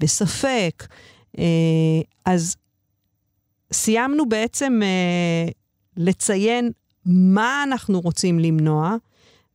בספק. 0.00 0.86
אה, 1.38 1.44
אז 2.24 2.56
סיימנו 3.72 4.28
בעצם 4.28 4.80
אה, 4.82 5.48
לציין 5.96 6.70
מה 7.06 7.62
אנחנו 7.62 8.00
רוצים 8.00 8.38
למנוע, 8.38 8.96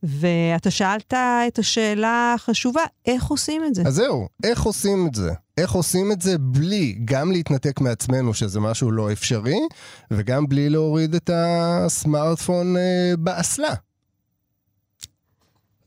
ואתה 0.03 0.71
שאלת 0.71 1.13
את 1.47 1.59
השאלה 1.59 2.33
החשובה, 2.35 2.81
איך 3.05 3.25
עושים 3.25 3.65
את 3.65 3.75
זה? 3.75 3.83
אז 3.85 3.95
זהו, 3.95 4.27
איך 4.43 4.61
עושים 4.61 5.07
את 5.07 5.15
זה? 5.15 5.31
איך 5.57 5.71
עושים 5.71 6.11
את 6.11 6.21
זה 6.21 6.37
בלי 6.37 6.97
גם 7.05 7.31
להתנתק 7.31 7.81
מעצמנו, 7.81 8.33
שזה 8.33 8.59
משהו 8.59 8.91
לא 8.91 9.11
אפשרי, 9.11 9.59
וגם 10.11 10.47
בלי 10.47 10.69
להוריד 10.69 11.15
את 11.15 11.29
הסמארטפון 11.33 12.77
אה, 12.77 13.13
באסלה. 13.19 13.73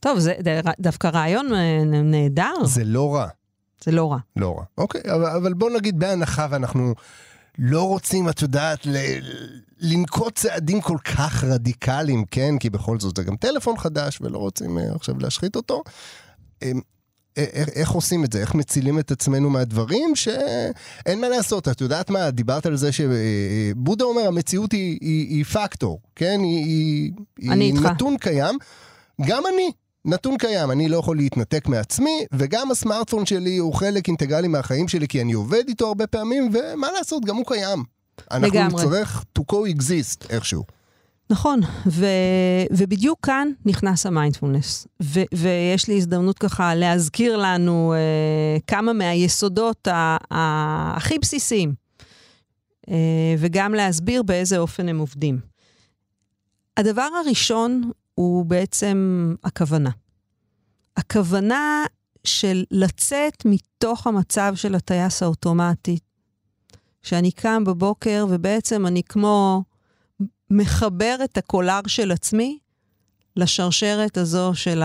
טוב, 0.00 0.18
זה 0.18 0.34
דווקא 0.80 1.06
רעיון 1.06 1.54
אה, 1.54 1.84
נהדר. 1.84 2.64
זה 2.64 2.84
לא 2.84 3.14
רע. 3.14 3.26
זה 3.84 3.92
לא 3.92 4.12
רע. 4.12 4.18
לא 4.36 4.56
רע. 4.58 4.64
אוקיי, 4.78 5.00
אבל, 5.14 5.26
אבל 5.26 5.54
בוא 5.54 5.70
נגיד 5.70 5.98
בהנחה 5.98 6.46
ואנחנו 6.50 6.94
לא 7.58 7.82
רוצים, 7.82 8.28
את 8.28 8.42
יודעת, 8.42 8.86
ל- 8.86 9.18
לנקוט 9.80 10.38
צעדים 10.38 10.80
כל 10.80 10.98
כך 11.04 11.44
רדיקליים, 11.44 12.24
כן? 12.30 12.58
כי 12.58 12.70
בכל 12.70 13.00
זאת 13.00 13.16
זה 13.16 13.22
גם 13.22 13.36
טלפון 13.36 13.78
חדש 13.78 14.18
ולא 14.20 14.38
רוצים 14.38 14.78
uh, 14.78 14.80
עכשיו 14.94 15.14
להשחית 15.18 15.56
אותו. 15.56 15.82
אמ, 16.62 16.80
איך, 17.36 17.68
איך 17.68 17.90
עושים 17.90 18.24
את 18.24 18.32
זה? 18.32 18.40
איך 18.40 18.54
מצילים 18.54 18.98
את 18.98 19.10
עצמנו 19.10 19.50
מהדברים 19.50 20.16
שאין 20.16 21.20
מה 21.20 21.28
לעשות? 21.28 21.68
את 21.68 21.80
יודעת 21.80 22.10
מה? 22.10 22.30
דיברת 22.30 22.66
על 22.66 22.76
זה 22.76 22.90
שבודה 22.92 24.04
אומר, 24.04 24.26
המציאות 24.26 24.72
היא, 24.72 24.98
היא, 25.00 25.28
היא 25.28 25.44
פקטור, 25.44 26.00
כן? 26.16 26.40
היא, 26.40 27.12
היא, 27.38 27.52
היא 27.52 27.74
נתון 27.74 28.16
קיים. 28.18 28.58
גם 29.20 29.42
אני, 29.54 29.70
נתון 30.04 30.38
קיים, 30.38 30.70
אני 30.70 30.88
לא 30.88 30.96
יכול 30.96 31.16
להתנתק 31.16 31.68
מעצמי, 31.68 32.26
וגם 32.32 32.70
הסמארטפון 32.70 33.26
שלי 33.26 33.56
הוא 33.56 33.74
חלק 33.74 34.08
אינטגרלי 34.08 34.48
מהחיים 34.48 34.88
שלי, 34.88 35.08
כי 35.08 35.22
אני 35.22 35.32
עובד 35.32 35.62
איתו 35.68 35.86
הרבה 35.88 36.06
פעמים, 36.06 36.50
ומה 36.52 36.92
לעשות, 36.92 37.24
גם 37.24 37.36
הוא 37.36 37.46
קיים. 37.46 37.84
אנחנו 38.30 38.46
לגמרי. 38.46 38.84
נצטרך 38.84 39.24
to 39.38 39.42
co-exist 39.52 40.26
איכשהו. 40.30 40.64
נכון, 41.30 41.60
ו, 41.86 42.06
ובדיוק 42.70 43.18
כאן 43.22 43.48
נכנס 43.66 44.06
המיינדפולנס. 44.06 44.86
ו, 45.02 45.20
ויש 45.34 45.88
לי 45.88 45.96
הזדמנות 45.96 46.38
ככה 46.38 46.74
להזכיר 46.74 47.36
לנו 47.36 47.94
uh, 47.94 48.62
כמה 48.66 48.92
מהיסודות 48.92 49.88
ה, 49.88 50.16
ה, 50.30 50.96
הכי 50.96 51.18
בסיסיים, 51.18 51.74
uh, 52.86 52.90
וגם 53.38 53.74
להסביר 53.74 54.22
באיזה 54.22 54.58
אופן 54.58 54.88
הם 54.88 54.98
עובדים. 54.98 55.38
הדבר 56.76 57.08
הראשון 57.24 57.90
הוא 58.14 58.46
בעצם 58.46 59.34
הכוונה. 59.44 59.90
הכוונה 60.96 61.84
של 62.24 62.64
לצאת 62.70 63.44
מתוך 63.44 64.06
המצב 64.06 64.52
של 64.56 64.74
הטייס 64.74 65.22
האוטומטי, 65.22 65.98
שאני 67.02 67.32
קם 67.32 67.64
בבוקר 67.64 68.26
ובעצם 68.30 68.86
אני 68.86 69.02
כמו 69.02 69.62
מחבר 70.50 71.16
את 71.24 71.38
הקולר 71.38 71.80
של 71.86 72.10
עצמי 72.12 72.58
לשרשרת 73.36 74.16
הזו 74.16 74.54
של 74.54 74.82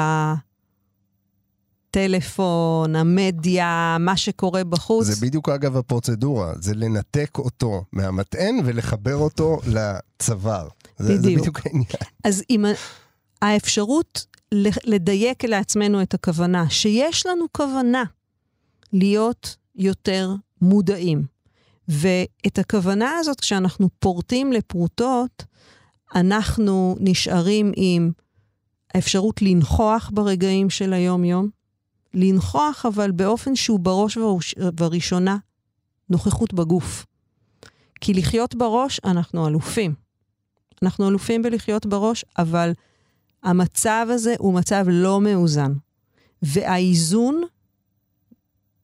הטלפון, 1.90 2.96
המדיה, 2.96 3.98
מה 4.00 4.18
שקורה 4.18 4.64
בחוץ. 4.64 5.06
זה 5.06 5.26
בדיוק 5.26 5.50
אגב 5.50 5.78
הפרוצדורה, 5.78 6.54
זה 6.60 6.76
לנתק 6.76 7.38
אותו 7.38 7.84
מהמטען 7.94 8.56
ולחבר 8.66 9.16
אותו 9.16 9.60
לצוואר. 9.68 10.68
זה, 10.98 11.18
בדיוק. 11.18 11.24
זה 11.24 11.40
בדיוק 11.40 11.60
העניין. 11.66 11.86
אז 12.24 12.44
אם 12.50 12.66
האפשרות 13.42 14.26
לדייק 14.84 15.46
לעצמנו 15.46 16.02
את 16.02 16.14
הכוונה, 16.14 16.70
שיש 16.70 17.26
לנו 17.26 17.46
כוונה 17.52 18.04
להיות 18.94 19.56
יותר 19.76 20.32
מודעים. 20.62 21.26
ואת 21.88 22.60
הכוונה 22.60 23.12
הזאת, 23.20 23.40
כשאנחנו 23.40 23.90
פורטים 24.00 24.54
לפרוטות, 24.54 25.44
אנחנו 26.16 26.96
נשארים 27.00 27.72
עם 27.76 28.12
האפשרות 28.94 29.42
לנכוח 29.42 30.12
ברגעים 30.14 30.70
של 30.70 30.94
היום-יום, 30.94 31.50
לנכוח 32.14 32.86
אבל 32.86 33.12
באופן 33.12 33.56
שהוא 33.56 33.80
בראש 33.80 34.18
ובראשונה 34.18 35.38
נוכחות 36.10 36.54
בגוף. 36.54 37.06
כי 38.02 38.14
לחיות 38.14 38.56
בראש, 38.56 39.00
אנחנו 39.06 39.48
אלופים. 39.48 39.94
אנחנו 40.84 41.10
אלופים 41.10 41.42
בלחיות 41.42 41.86
בראש, 41.86 42.26
אבל 42.38 42.72
המצב 43.44 44.08
הזה 44.10 44.36
הוא 44.40 44.54
מצב 44.54 44.86
לא 44.88 45.22
מאוזן. 45.22 45.74
והאיזון, 46.42 47.42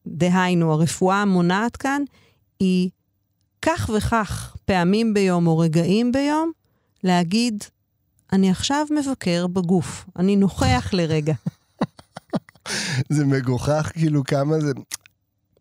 דהיינו, 0.08 0.74
הרפואה 0.74 1.22
המונעת 1.22 1.78
כאן, 1.78 2.02
היא 2.60 2.90
כך 3.62 3.90
וכך 3.98 4.56
פעמים 4.66 5.14
ביום 5.14 5.48
או 5.48 5.58
רגעים 5.58 6.12
ביום, 6.12 6.52
להגיד, 7.04 7.64
אני 8.34 8.52
עכשיו 8.52 8.86
מבקר 8.92 9.48
בגוף, 9.48 10.06
אני 10.20 10.36
נוכח 10.36 10.90
לרגע. 10.94 11.34
זה 13.16 13.26
מגוחך, 13.26 13.92
כאילו, 13.94 14.24
כמה 14.24 14.60
זה... 14.60 14.72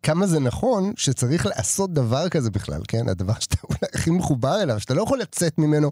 כמה 0.05 0.27
זה 0.27 0.39
נכון 0.39 0.93
שצריך 0.95 1.45
לעשות 1.45 1.93
דבר 1.93 2.29
כזה 2.29 2.51
בכלל, 2.51 2.81
כן? 2.87 3.09
הדבר 3.09 3.33
שאתה 3.39 3.57
אולי 3.63 3.77
הכי 3.93 4.09
מחובר 4.09 4.61
אליו, 4.61 4.79
שאתה 4.79 4.93
לא 4.93 5.03
יכול 5.03 5.19
לצאת 5.19 5.57
ממנו 5.57 5.91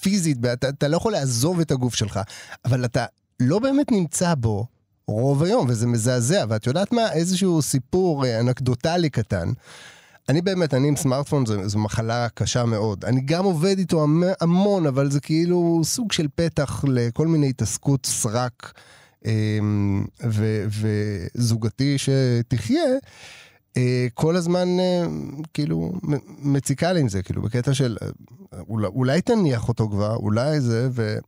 פיזית, 0.00 0.38
אתה, 0.52 0.68
אתה 0.68 0.88
לא 0.88 0.96
יכול 0.96 1.12
לעזוב 1.12 1.60
את 1.60 1.70
הגוף 1.70 1.94
שלך, 1.94 2.20
אבל 2.64 2.84
אתה 2.84 3.04
לא 3.40 3.58
באמת 3.58 3.92
נמצא 3.92 4.34
בו 4.34 4.66
רוב 5.06 5.42
היום, 5.42 5.66
וזה 5.68 5.86
מזעזע. 5.86 6.44
ואת 6.48 6.66
יודעת 6.66 6.92
מה? 6.92 7.12
איזשהו 7.12 7.62
סיפור 7.62 8.26
אה, 8.26 8.40
אנקדוטלי 8.40 9.10
קטן. 9.10 9.48
אני 10.28 10.42
באמת, 10.42 10.74
אני 10.74 10.88
עם 10.88 10.96
סמארטפון, 10.96 11.46
זו, 11.46 11.68
זו 11.68 11.78
מחלה 11.78 12.28
קשה 12.34 12.64
מאוד. 12.64 13.04
אני 13.04 13.20
גם 13.20 13.44
עובד 13.44 13.78
איתו 13.78 14.06
המון, 14.40 14.86
אבל 14.86 15.10
זה 15.10 15.20
כאילו 15.20 15.80
סוג 15.84 16.12
של 16.12 16.26
פתח 16.34 16.84
לכל 16.88 17.26
מיני 17.26 17.48
התעסקות 17.48 18.06
סרק 18.06 18.72
אמ, 19.24 20.04
וזוגתי 21.34 21.96
שתחיה. 21.98 22.82
אה, 23.76 24.06
כל 24.14 24.36
הזמן 24.36 24.68
אה, 24.80 25.06
כאילו 25.54 25.92
מציקה 26.38 26.92
לי 26.92 27.00
עם 27.00 27.08
זה, 27.08 27.22
כאילו 27.22 27.42
בקטע 27.42 27.74
של 27.74 27.96
אולי, 28.68 28.86
אולי 28.86 29.22
תניח 29.22 29.68
אותו 29.68 29.88
כבר, 29.88 30.16
אולי 30.16 30.60
זה, 30.60 30.88
ו... 30.92 31.18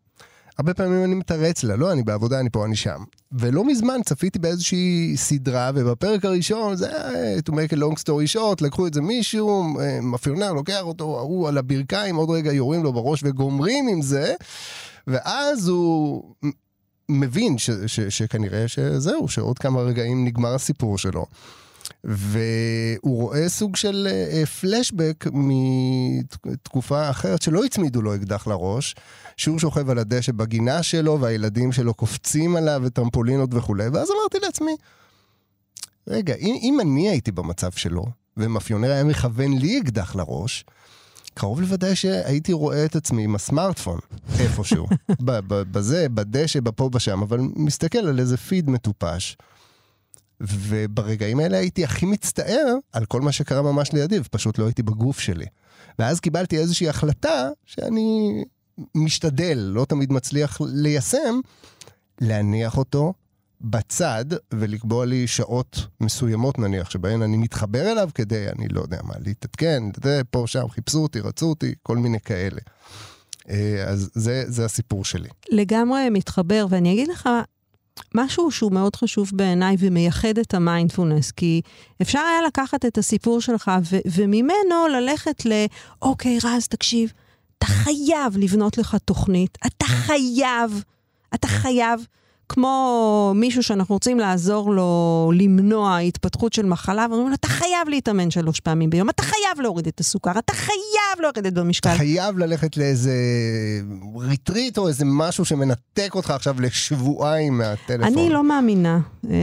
הרבה 0.61 0.74
פעמים 0.74 1.05
אני 1.05 1.14
מתרץ 1.14 1.64
לה, 1.64 1.76
לא, 1.76 1.92
אני 1.92 2.03
בעבודה, 2.03 2.40
אני 2.40 2.50
פה, 2.50 2.64
אני 2.64 2.76
שם. 2.76 3.05
ולא 3.33 3.64
מזמן 3.64 4.00
צפיתי 4.05 4.38
באיזושהי 4.38 5.12
סדרה, 5.16 5.70
ובפרק 5.74 6.24
הראשון, 6.24 6.76
זה 6.76 7.09
היה 7.09 7.38
to 7.38 7.53
make 7.53 7.72
a 7.72 7.76
long 7.76 8.00
story 8.03 8.37
short, 8.37 8.64
לקחו 8.64 8.87
את 8.87 8.94
זה 8.94 9.00
מישהו, 9.00 9.79
אה, 9.81 10.00
מאפיונר 10.00 10.53
לוקח 10.53 10.81
אותו, 10.83 11.18
ההוא 11.18 11.48
על 11.48 11.59
הברכיים, 11.59 12.16
עוד 12.16 12.31
רגע 12.31 12.53
יורים 12.53 12.83
לו 12.83 12.92
בראש 12.92 13.20
וגומרים 13.24 13.88
עם 13.88 14.03
זה, 14.03 14.35
ואז 15.07 15.68
הוא 15.68 16.35
מבין 17.09 17.59
ש, 17.59 17.70
ש, 17.87 18.00
שכנראה 18.00 18.68
שזהו, 18.68 19.29
שעוד 19.29 19.59
כמה 19.59 19.81
רגעים 19.81 20.24
נגמר 20.24 20.55
הסיפור 20.55 20.98
שלו. 20.98 21.26
והוא 22.05 23.23
רואה 23.23 23.49
סוג 23.49 23.77
של 23.77 24.09
פלשבק 24.61 25.25
uh, 25.27 25.31
מתקופה 25.33 27.11
אחרת 27.11 27.43
שלא 27.43 27.65
הצמידו 27.65 28.03
לו 28.03 28.15
אקדח 28.15 28.47
לראש, 28.47 28.95
שהוא 29.37 29.59
שוכב 29.59 29.91
על 29.91 29.99
הדשא 29.99 30.33
בגינה 30.33 30.83
שלו 30.83 31.21
והילדים 31.21 31.73
שלו 31.73 31.95
קופצים 31.95 32.57
עליו 32.57 32.81
וטרמפולינות 32.85 33.51
וכולי, 33.53 33.89
ואז 33.89 34.09
אמרתי 34.11 34.39
לעצמי, 34.47 34.77
רגע, 36.09 36.35
אם, 36.35 36.57
אם 36.63 36.81
אני 36.81 37.09
הייתי 37.09 37.33
במצב 37.33 37.71
שלו, 37.73 38.05
ומאפיונר 38.37 38.91
היה 38.91 39.05
מכוון 39.05 39.59
לי 39.59 39.81
אקדח 39.81 40.17
לראש, 40.17 40.65
קרוב 41.35 41.61
לוודאי 41.61 41.97
שהייתי 41.97 42.53
רואה 42.53 42.85
את 42.85 42.97
עצמי 42.97 43.25
עם 43.25 43.35
הסמארטפון 43.35 43.99
איפשהו, 44.39 44.87
בזה, 45.73 46.09
בדשא, 46.09 46.61
בפה, 46.61 46.89
בשם, 46.89 47.23
אבל 47.23 47.41
מסתכל 47.57 47.99
על 47.99 48.19
איזה 48.19 48.37
פיד 48.37 48.71
מטופש. 48.71 49.37
וברגעים 50.40 51.40
האלה 51.40 51.59
הייתי 51.59 51.85
הכי 51.85 52.07
מצטער 52.07 52.74
על 52.92 53.05
כל 53.05 53.20
מה 53.20 53.33
שקרה 53.33 53.62
ממש 53.62 53.92
לידי, 53.92 54.18
ופשוט 54.18 54.59
לא 54.59 54.64
הייתי 54.64 54.83
בגוף 54.83 55.20
שלי. 55.20 55.46
ואז 55.98 56.20
קיבלתי 56.20 56.59
איזושהי 56.59 56.88
החלטה 56.88 57.48
שאני 57.66 58.44
משתדל, 58.94 59.59
לא 59.59 59.85
תמיד 59.85 60.12
מצליח 60.12 60.59
ליישם, 60.61 61.40
להניח 62.20 62.79
אותו 62.79 63.12
בצד 63.61 64.24
ולקבוע 64.55 65.07
לי 65.07 65.26
שעות 65.26 65.87
מסוימות 66.00 66.59
נניח, 66.59 66.90
שבהן 66.90 67.22
אני 67.22 67.37
מתחבר 67.37 67.92
אליו 67.92 68.11
כדי, 68.14 68.48
אני 68.48 68.68
לא 68.68 68.81
יודע 68.81 68.98
מה, 69.03 69.14
להתעדכן, 69.24 69.83
פה, 70.31 70.44
שם, 70.46 70.68
חיפשו 70.68 70.98
אותי, 70.98 71.20
רצו 71.20 71.46
אותי, 71.46 71.74
כל 71.83 71.96
מיני 71.96 72.20
כאלה. 72.20 72.61
אה, 73.50 73.85
אז 73.87 74.11
זה, 74.14 74.44
זה 74.46 74.64
הסיפור 74.64 75.05
שלי. 75.05 75.29
לגמרי 75.50 76.11
מתחבר, 76.11 76.66
ואני 76.70 76.92
אגיד 76.92 77.09
לך, 77.09 77.29
משהו 78.14 78.51
שהוא 78.51 78.73
מאוד 78.73 78.96
חשוב 78.96 79.31
בעיניי 79.35 79.77
ומייחד 79.79 80.38
את 80.38 80.55
המיינדפולנס, 80.55 81.31
כי 81.31 81.61
אפשר 82.03 82.18
היה 82.18 82.42
לקחת 82.46 82.85
את 82.85 82.99
הסיפור 82.99 83.40
שלך 83.40 83.70
ו- 83.90 83.99
וממנו 84.07 84.88
ללכת 84.92 85.46
ל, 85.46 85.53
אוקיי, 86.03 86.38
רז, 86.44 86.66
תקשיב, 86.68 87.12
אתה 87.59 87.66
חייב 87.66 88.37
לבנות 88.37 88.79
לך 88.79 88.96
תוכנית, 89.05 89.59
אתה 89.66 89.85
חייב, 89.87 90.85
אתה 91.35 91.49
חייב 91.49 92.07
כמו 92.53 93.33
מישהו 93.35 93.63
שאנחנו 93.63 93.95
רוצים 93.95 94.19
לעזור 94.19 94.73
לו 94.75 95.33
למנוע 95.35 95.99
התפתחות 95.99 96.53
של 96.53 96.67
מחלה, 96.67 97.07
ואומרים 97.11 97.29
לו, 97.29 97.35
אתה 97.35 97.49
חייב 97.49 97.89
להתאמן 97.89 98.31
שלוש 98.31 98.61
פעמים 98.61 98.91
ביום, 98.91 99.11
אתה 99.11 99.23
חייב 99.23 99.61
להוריד 99.61 99.87
את 99.87 100.01
הסוכר, 100.01 100.39
אתה 100.39 100.53
חייב 100.53 101.21
לרדת 101.21 101.53
במשקל. 101.53 101.89
אתה 101.89 101.99
חייב 101.99 102.39
ללכת 102.39 102.77
לאיזה 102.77 103.13
ריטריט 104.17 104.79
או 104.79 104.89
איזה 104.89 105.05
משהו 105.07 105.45
שמנתק 105.45 106.11
אותך 106.15 106.31
עכשיו 106.31 106.61
לשבועיים 106.61 107.59
מהטלפון. 107.59 108.19
אני 108.19 108.31
לא 108.31 108.45
מאמינה 108.45 109.01
אה, 109.31 109.37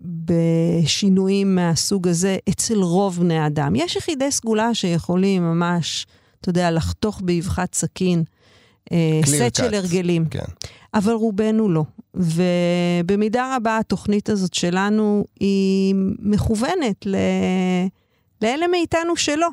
בשינויים 0.00 1.54
מהסוג 1.54 2.08
הזה 2.08 2.36
אצל 2.48 2.78
רוב 2.78 3.18
בני 3.20 3.46
אדם. 3.46 3.74
יש 3.76 3.96
יחידי 3.96 4.30
סגולה 4.30 4.74
שיכולים 4.74 5.42
ממש, 5.42 6.06
אתה 6.40 6.48
יודע, 6.48 6.70
לחתוך 6.70 7.20
באבחת 7.24 7.74
סכין. 7.74 8.24
אה, 8.92 9.20
סט 9.24 9.54
של 9.54 9.74
הרגלים. 9.74 10.24
כן. 10.30 10.44
אבל 10.96 11.12
רובנו 11.12 11.68
לא. 11.68 11.84
ובמידה 12.14 13.56
רבה 13.56 13.78
התוכנית 13.78 14.28
הזאת 14.28 14.54
שלנו 14.54 15.24
היא 15.40 15.94
מכוונת 16.18 17.06
ל... 17.06 17.16
לאלה 18.42 18.66
מאיתנו 18.66 19.16
שלא. 19.16 19.48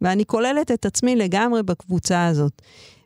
ואני 0.00 0.26
כוללת 0.26 0.70
את 0.70 0.86
עצמי 0.86 1.16
לגמרי 1.16 1.62
בקבוצה 1.62 2.26
הזאת. 2.26 2.62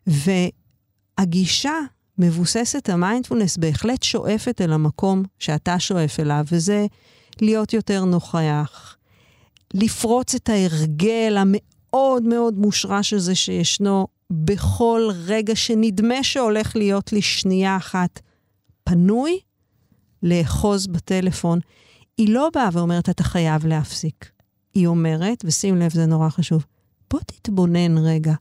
והגישה 0.07 1.75
מבוססת 2.19 2.89
המיינדפולנס 2.89 3.57
בהחלט 3.57 4.03
שואפת 4.03 4.61
אל 4.61 4.73
המקום 4.73 5.23
שאתה 5.39 5.79
שואף 5.79 6.21
אליו, 6.21 6.45
וזה 6.53 6.87
להיות 7.41 7.73
יותר 7.73 8.05
נוכח, 8.05 8.97
לפרוץ 9.75 10.35
את 10.35 10.49
ההרגל 10.49 11.37
המאוד 11.39 12.23
מאוד 12.23 12.59
מושרש 12.59 13.13
הזה 13.13 13.35
שישנו 13.35 14.07
בכל 14.35 15.09
רגע 15.27 15.57
שנדמה 15.57 16.23
שהולך 16.25 16.77
להיות 16.77 17.13
לי 17.13 17.23
שנייה 17.23 17.77
אחת 17.77 18.21
פנוי, 18.85 19.39
לאחוז 20.23 20.87
בטלפון. 20.87 21.59
היא 22.19 22.35
לא 22.35 22.51
באה 22.55 22.69
ואומרת, 22.73 23.09
אתה 23.09 23.25
חייב 23.25 23.67
להפסיק. 23.67 24.31
היא 24.75 24.87
אומרת, 24.87 25.45
ושים 25.45 25.77
לב, 25.77 25.93
זה 25.93 26.07
נורא 26.07 26.29
חשוב, 26.29 26.65
בוא 27.11 27.21
תתבונן 27.27 27.99
רגע. 27.99 28.35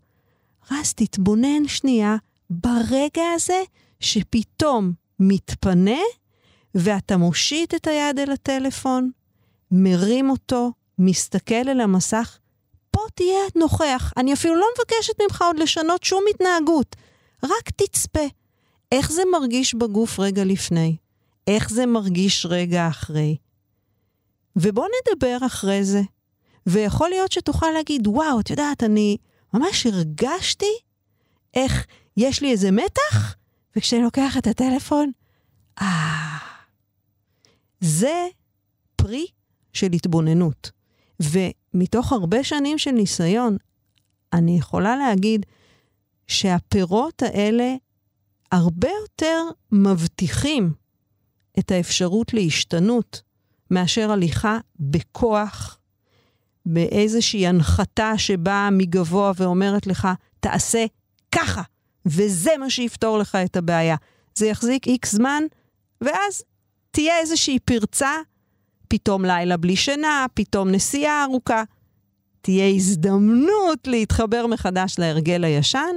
רז, 0.72 0.94
תתבונן 0.94 1.68
שנייה 1.68 2.16
ברגע 2.50 3.24
הזה 3.36 3.62
שפתאום 4.00 4.94
מתפנה, 5.20 6.00
ואתה 6.76 7.18
מושיט 7.18 7.74
את 7.74 7.88
היד 7.88 8.20
אל 8.20 8.32
הטלפון, 8.32 9.12
מרים 9.72 10.30
אותו, 10.30 10.72
מסתכל 11.00 11.70
אל 11.70 11.82
המסך, 11.82 12.38
פה 12.94 13.02
תהיה 13.16 13.40
נוכח. 13.56 14.14
אני 14.18 14.34
אפילו 14.34 14.56
לא 14.56 14.66
מבקשת 14.78 15.14
ממך 15.22 15.42
עוד 15.42 15.60
לשנות 15.60 16.04
שום 16.04 16.24
התנהגות. 16.30 16.96
רק 17.44 17.70
תצפה. 17.76 18.28
איך 18.92 19.12
זה 19.12 19.22
מרגיש 19.32 19.74
בגוף 19.76 20.20
רגע 20.20 20.44
לפני? 20.44 20.96
איך 21.48 21.70
זה 21.70 21.86
מרגיש 21.86 22.46
רגע 22.46 22.88
אחרי? 22.88 23.38
ובוא 24.56 24.88
נדבר 24.88 25.38
אחרי 25.46 25.84
זה. 25.84 26.02
ויכול 26.68 27.10
להיות 27.10 27.32
שתוכל 27.32 27.72
להגיד, 27.74 28.08
וואו, 28.08 28.40
את 28.40 28.50
יודעת, 28.50 28.84
אני 28.84 29.18
ממש 29.54 29.86
הרגשתי 29.86 30.74
איך 31.54 31.86
יש 32.18 32.42
לי 32.42 32.52
איזה 32.52 32.72
מתח, 32.72 33.36
וכשאני 33.76 34.02
לוקח 34.02 34.38
את 34.38 34.48
הטלפון, 34.48 35.12
אה... 35.82 36.38
זה 37.84 38.28
פרי 38.96 39.26
של 39.74 39.92
התבוננות. 39.94 40.72
ומתוך 41.74 42.14
הרבה 42.14 42.44
שנים 42.44 42.78
של 42.78 42.92
ניסיון, 42.92 43.58
אני 44.34 44.58
יכולה 44.58 44.96
להגיד 44.96 45.46
שהפירות 46.28 47.24
האלה 47.24 47.76
הרבה 48.52 48.90
יותר 49.02 49.44
מבטיחים 49.72 50.74
את 51.60 51.72
האפשרות 51.72 52.34
להשתנות 52.34 53.22
מאשר 53.72 54.12
הליכה 54.12 54.58
בכוח, 54.80 55.80
באיזושהי 56.66 57.48
הנחתה 57.48 58.18
שבאה 58.18 58.70
מגבוה 58.70 59.32
ואומרת 59.38 59.88
לך, 59.88 60.08
תעשה 60.40 60.86
ככה, 61.32 61.62
וזה 62.06 62.52
מה 62.60 62.70
שיפתור 62.70 63.18
לך 63.18 63.36
את 63.36 63.56
הבעיה. 63.56 63.96
זה 64.36 64.48
יחזיק 64.48 64.88
איקס 64.88 65.12
זמן, 65.12 65.44
ואז 66.02 66.44
תהיה 66.92 67.20
איזושהי 67.20 67.60
פרצה 67.60 68.12
פתאום 68.94 69.26
לילה 69.26 69.58
בלי 69.58 69.76
שינה, 69.76 70.26
פתאום 70.34 70.70
נסיעה 70.70 71.24
ארוכה. 71.24 71.64
תהיה 72.42 72.68
הזדמנות 72.76 73.88
להתחבר 73.88 74.48
מחדש 74.48 74.96
להרגל 75.00 75.44
הישן, 75.44 75.96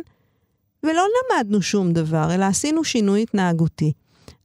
ולא 0.82 1.02
למדנו 1.16 1.62
שום 1.62 1.92
דבר, 1.92 2.34
אלא 2.34 2.44
עשינו 2.44 2.84
שינוי 2.84 3.22
התנהגותי. 3.22 3.92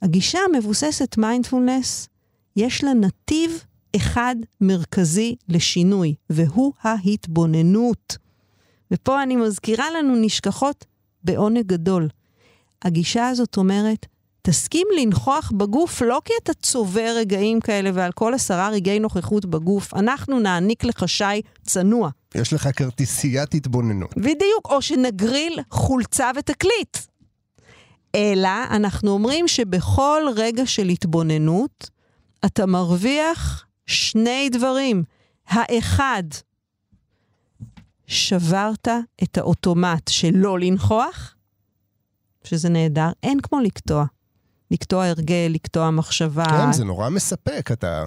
הגישה 0.02 0.40
המבוססת 0.40 1.18
מיינדפולנס, 1.18 2.10
יש 2.56 2.84
לה 2.84 2.94
נתיב 2.94 3.64
אחד 3.96 4.36
מרכזי 4.62 5.36
לשינוי, 5.50 6.16
והוא 6.30 6.74
ההתבוננות. 6.82 8.18
ופה 8.92 9.24
אני 9.24 9.36
מזכירה 9.36 9.86
לנו 9.92 10.16
נשכחות 10.16 10.86
בעונג 11.24 11.66
גדול. 11.66 12.10
הגישה 12.82 13.28
הזאת 13.28 13.58
אומרת, 13.58 14.06
תסכים 14.42 14.88
לנכוח 14.98 15.52
בגוף 15.58 16.02
לא 16.02 16.22
כי 16.26 16.34
אתה 16.44 16.54
צובר 16.54 17.14
רגעים 17.18 17.60
כאלה 17.60 17.90
ועל 17.94 18.12
כל 18.12 18.34
עשרה 18.34 18.70
רגעי 18.70 19.00
נוכחות 19.00 19.46
בגוף, 19.46 19.94
אנחנו 19.94 20.40
נעניק 20.40 20.84
לך 20.84 21.10
שי 21.10 21.42
צנוע. 21.64 22.10
יש 22.36 22.54
לך 22.54 22.70
כרטיסיית 22.76 23.54
התבוננות. 23.54 24.18
בדיוק, 24.18 24.66
או 24.66 24.82
שנגריל 24.82 25.60
חולצה 25.72 26.32
ותקליט. 26.36 26.98
אלא 28.16 28.50
אנחנו 28.70 29.12
אומרים 29.12 29.48
שבכל 29.48 30.22
רגע 30.36 30.66
של 30.66 30.90
התבוננות, 30.90 31.90
אתה 32.46 32.66
מרוויח 32.66 33.66
שני 33.86 34.50
דברים. 34.52 35.04
האחד, 35.48 36.24
שברת 38.08 38.88
את 39.24 39.38
האוטומט 39.38 40.08
של 40.08 40.32
לא 40.34 40.60
לנכוח, 40.60 41.36
שזה 42.44 42.70
נהדר, 42.70 43.10
אין 43.24 43.40
כמו 43.40 43.60
לקטוע. 43.60 44.06
לקטוע 44.72 45.06
הרגל, 45.06 45.48
לקטוע 45.50 45.90
מחשבה. 45.90 46.46
כן, 46.46 46.74
זה 46.74 46.86
נורא 46.86 47.10
מספק, 47.10 47.70
אתה 47.72 48.06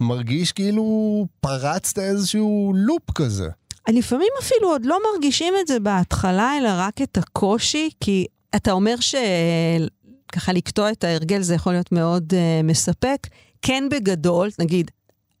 מרגיש 0.00 0.52
כאילו 0.52 1.26
פרצת 1.40 1.98
איזשהו 1.98 2.72
לופ 2.76 3.10
כזה. 3.14 3.48
לפעמים 3.88 4.28
אפילו 4.40 4.68
עוד 4.68 4.84
לא 4.84 4.98
מרגישים 5.12 5.54
את 5.60 5.66
זה 5.66 5.80
בהתחלה, 5.80 6.58
אלא 6.58 6.68
רק 6.76 7.02
את 7.02 7.18
הקושי, 7.18 7.90
כי 8.00 8.26
אתה 8.56 8.72
אומר 8.72 8.94
שככה 9.00 10.52
לקטוע 10.52 10.90
את 10.90 11.04
ההרגל 11.04 11.42
זה 11.42 11.54
יכול 11.54 11.72
להיות 11.72 11.92
מאוד 11.92 12.32
uh, 12.32 12.66
מספק. 12.66 13.26
כן 13.62 13.84
בגדול, 13.90 14.50
נגיד, 14.58 14.90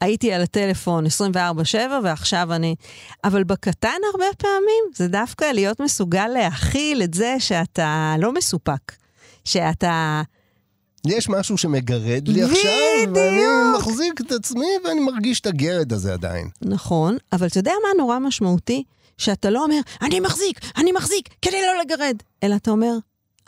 הייתי 0.00 0.32
על 0.32 0.42
הטלפון 0.42 1.04
24-7 1.06 1.38
ועכשיו 2.04 2.52
אני... 2.52 2.74
אבל 3.24 3.44
בקטן 3.44 3.98
הרבה 4.12 4.24
פעמים 4.38 4.84
זה 4.94 5.08
דווקא 5.08 5.44
להיות 5.44 5.80
מסוגל 5.80 6.26
להכיל 6.26 7.02
את 7.02 7.14
זה 7.14 7.36
שאתה 7.38 8.14
לא 8.18 8.32
מסופק. 8.32 8.92
שאתה... 9.44 10.22
יש 11.06 11.28
משהו 11.28 11.58
שמגרד 11.58 12.28
לי 12.28 12.42
עכשיו, 12.42 12.70
ואני 13.14 13.42
מחזיק 13.78 14.20
את 14.20 14.32
עצמי 14.32 14.66
ואני 14.84 15.00
מרגיש 15.00 15.40
את 15.40 15.46
הגרד 15.46 15.92
הזה 15.92 16.12
עדיין. 16.12 16.48
נכון, 16.62 17.16
אבל 17.32 17.46
אתה 17.46 17.58
יודע 17.58 17.72
מה 17.82 18.02
נורא 18.02 18.18
משמעותי? 18.18 18.84
שאתה 19.18 19.50
לא 19.50 19.64
אומר, 19.64 19.80
אני 20.02 20.20
מחזיק, 20.20 20.60
אני 20.76 20.92
מחזיק, 20.92 21.28
כדי 21.42 21.62
לא 21.62 21.82
לגרד, 21.84 22.16
אלא 22.42 22.56
אתה 22.56 22.70
אומר, 22.70 22.92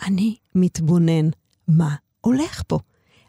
אני 0.07 0.37
מתבונן. 0.55 1.29
מה 1.69 1.95
הולך 2.21 2.63
פה? 2.67 2.79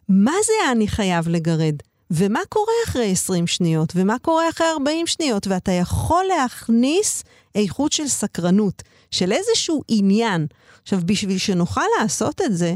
מה 0.09 0.33
זה 0.45 0.71
אני 0.71 0.87
חייב 0.87 1.27
לגרד? 1.27 1.75
ומה 2.11 2.39
קורה 2.49 2.73
אחרי 2.87 3.11
20 3.11 3.47
שניות? 3.47 3.93
ומה 3.95 4.19
קורה 4.19 4.49
אחרי 4.49 4.67
40 4.67 5.07
שניות? 5.07 5.47
ואתה 5.47 5.71
יכול 5.71 6.25
להכניס 6.37 7.23
איכות 7.55 7.91
של 7.91 8.07
סקרנות, 8.07 8.83
של 9.11 9.31
איזשהו 9.31 9.81
עניין. 9.87 10.47
עכשיו, 10.83 10.99
בשביל 11.05 11.37
שנוכל 11.37 11.81
לעשות 11.99 12.41
את 12.41 12.57
זה, 12.57 12.75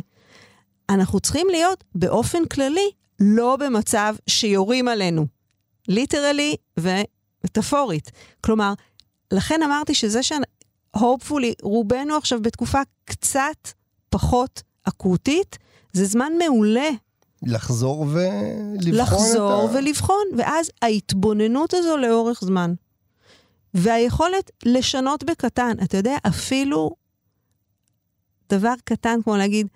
אנחנו 0.90 1.20
צריכים 1.20 1.48
להיות 1.52 1.84
באופן 1.96 2.46
כללי 2.46 2.92
לא 3.20 3.56
במצב 3.56 4.16
שיורים 4.28 4.88
עלינו, 4.88 5.28
ליטרלי 5.88 6.56
ומטאפורית. 6.80 8.12
כלומר, 8.42 8.74
לכן 9.32 9.64
אמרתי 9.64 9.94
שזה 9.94 10.24
ש... 10.24 10.32
hopefully, 10.98 11.54
רובנו 11.62 12.16
עכשיו 12.16 12.42
בתקופה 12.42 12.82
קצת 13.06 13.68
פחות 14.10 14.62
אקוטית, 14.84 15.58
זה 15.94 16.06
זמן 16.06 16.32
מעולה. 16.38 16.90
לחזור 17.44 18.02
ולבחון 18.02 18.94
לחזור 18.94 19.66
את 19.66 19.70
ה... 19.70 19.78
ולבחון, 19.78 20.26
ואז 20.38 20.72
ההתבוננות 20.82 21.74
הזו 21.74 21.98
לאורך 21.98 22.42
זמן. 22.44 22.74
והיכולת 23.74 24.52
לשנות 24.66 25.24
בקטן, 25.24 25.72
אתה 25.84 25.98
יודע, 25.98 26.18
אפילו 26.28 26.92
דבר 28.50 28.74
קטן 28.84 29.20
כמו 29.24 29.38
להגיד, 29.38 29.68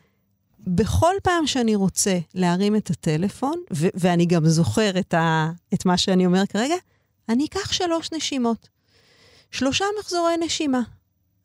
בכל 0.68 1.14
פעם 1.24 1.48
שאני 1.48 1.76
רוצה 1.76 2.20
להרים 2.34 2.76
את 2.76 2.90
הטלפון, 2.90 3.64
ו- 3.74 3.88
ואני 3.94 4.26
גם 4.26 4.46
זוכר 4.46 5.00
את, 5.00 5.14
ה- 5.14 5.52
את 5.74 5.86
מה 5.86 5.98
שאני 5.98 6.26
אומר 6.26 6.46
כרגע, 6.46 6.76
אני 7.30 7.46
אקח 7.46 7.72
שלוש 7.72 8.10
נשימות. 8.14 8.70
שלושה 9.52 9.86
מחזורי 10.00 10.38
נשימה. 10.38 10.82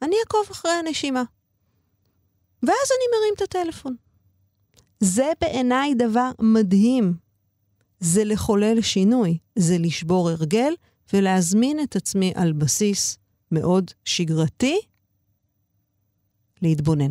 אני 0.03 0.17
אעקוב 0.21 0.47
אחרי 0.51 0.71
הנשימה. 0.73 1.23
ואז 2.63 2.73
אני 2.73 3.19
מרים 3.19 3.35
את 3.37 3.43
הטלפון. 3.43 3.97
זה 5.01 5.33
בעיניי 5.41 5.95
דבר 5.95 6.31
מדהים. 6.41 7.15
זה 8.01 8.25
לחולל 8.25 8.81
שינוי, 8.81 9.39
זה 9.57 9.79
לשבור 9.79 10.31
הרגל 10.31 10.73
ולהזמין 11.13 11.81
את 11.81 11.97
עצמי 11.97 12.33
על 12.35 12.53
בסיס 12.53 13.19
מאוד 13.53 13.91
שגרתי 14.05 14.79
להתבונן. 16.63 17.11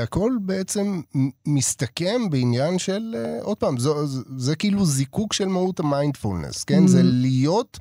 הכל 0.00 0.32
בעצם 0.40 1.00
מסתכם 1.46 2.30
בעניין 2.30 2.78
של, 2.78 3.14
uh, 3.14 3.44
עוד 3.44 3.56
פעם, 3.56 3.78
זה, 3.78 4.06
זה, 4.06 4.20
זה 4.36 4.56
כאילו 4.56 4.86
זיקוק 4.86 5.32
של 5.32 5.46
מהות 5.46 5.80
המיינדפולנס, 5.80 6.64
כן? 6.64 6.84
Mm. 6.84 6.88
זה 6.88 7.00
להיות 7.02 7.78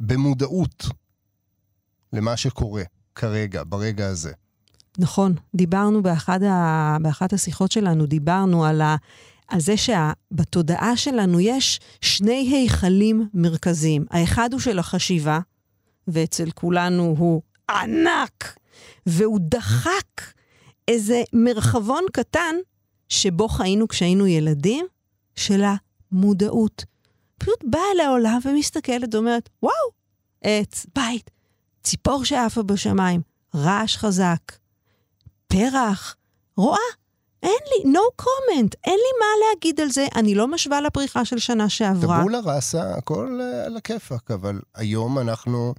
במודעות 0.00 0.86
למה 2.12 2.36
שקורה 2.36 2.82
כרגע, 3.14 3.62
ברגע 3.66 4.06
הזה. 4.06 4.32
נכון, 4.98 5.34
דיברנו 5.54 6.02
באחד 6.02 6.42
ה... 6.42 6.96
באחת 7.02 7.32
השיחות 7.32 7.72
שלנו, 7.72 8.06
דיברנו 8.06 8.64
על, 8.64 8.80
ה... 8.80 8.96
על 9.48 9.60
זה 9.60 9.74
שבתודעה 9.76 10.96
שלנו 10.96 11.40
יש 11.40 11.80
שני 12.00 12.48
היכלים 12.52 13.28
מרכזיים. 13.34 14.04
האחד 14.10 14.52
הוא 14.52 14.60
של 14.60 14.78
החשיבה, 14.78 15.40
ואצל 16.08 16.50
כולנו 16.50 17.14
הוא 17.18 17.42
ענק, 17.70 18.56
והוא 19.06 19.38
דחק 19.42 20.22
איזה 20.88 21.22
מרחבון 21.32 22.04
קטן 22.12 22.54
שבו 23.08 23.48
חיינו 23.48 23.88
כשהיינו 23.88 24.26
ילדים, 24.26 24.86
של 25.36 25.62
המודעות. 26.12 26.84
פשוט 27.38 27.64
באה 27.64 27.94
לעולם 27.96 28.38
ומסתכלת 28.44 29.14
ואומרת, 29.14 29.48
וואו, 29.62 29.74
עץ, 30.42 30.86
בית, 30.94 31.30
ציפור 31.82 32.24
שעפה 32.24 32.62
בשמיים, 32.62 33.20
רעש 33.54 33.96
חזק, 33.96 34.52
פרח, 35.46 36.16
רואה, 36.56 36.78
אין 37.42 37.60
לי, 37.70 37.92
no 37.92 38.22
comment, 38.22 38.70
אין 38.84 38.98
לי 38.98 39.18
מה 39.20 39.46
להגיד 39.46 39.80
על 39.80 39.90
זה, 39.90 40.06
אני 40.14 40.34
לא 40.34 40.48
משווה 40.48 40.80
לפריחה 40.80 41.24
של 41.24 41.38
שנה 41.38 41.68
שעברה. 41.68 42.20
טבולה 42.20 42.40
ראסה, 42.44 42.94
הכל 42.94 43.40
uh, 43.40 43.66
על 43.66 43.76
הכיפאק, 43.76 44.30
אבל 44.30 44.60
היום 44.74 45.18
אנחנו... 45.18 45.74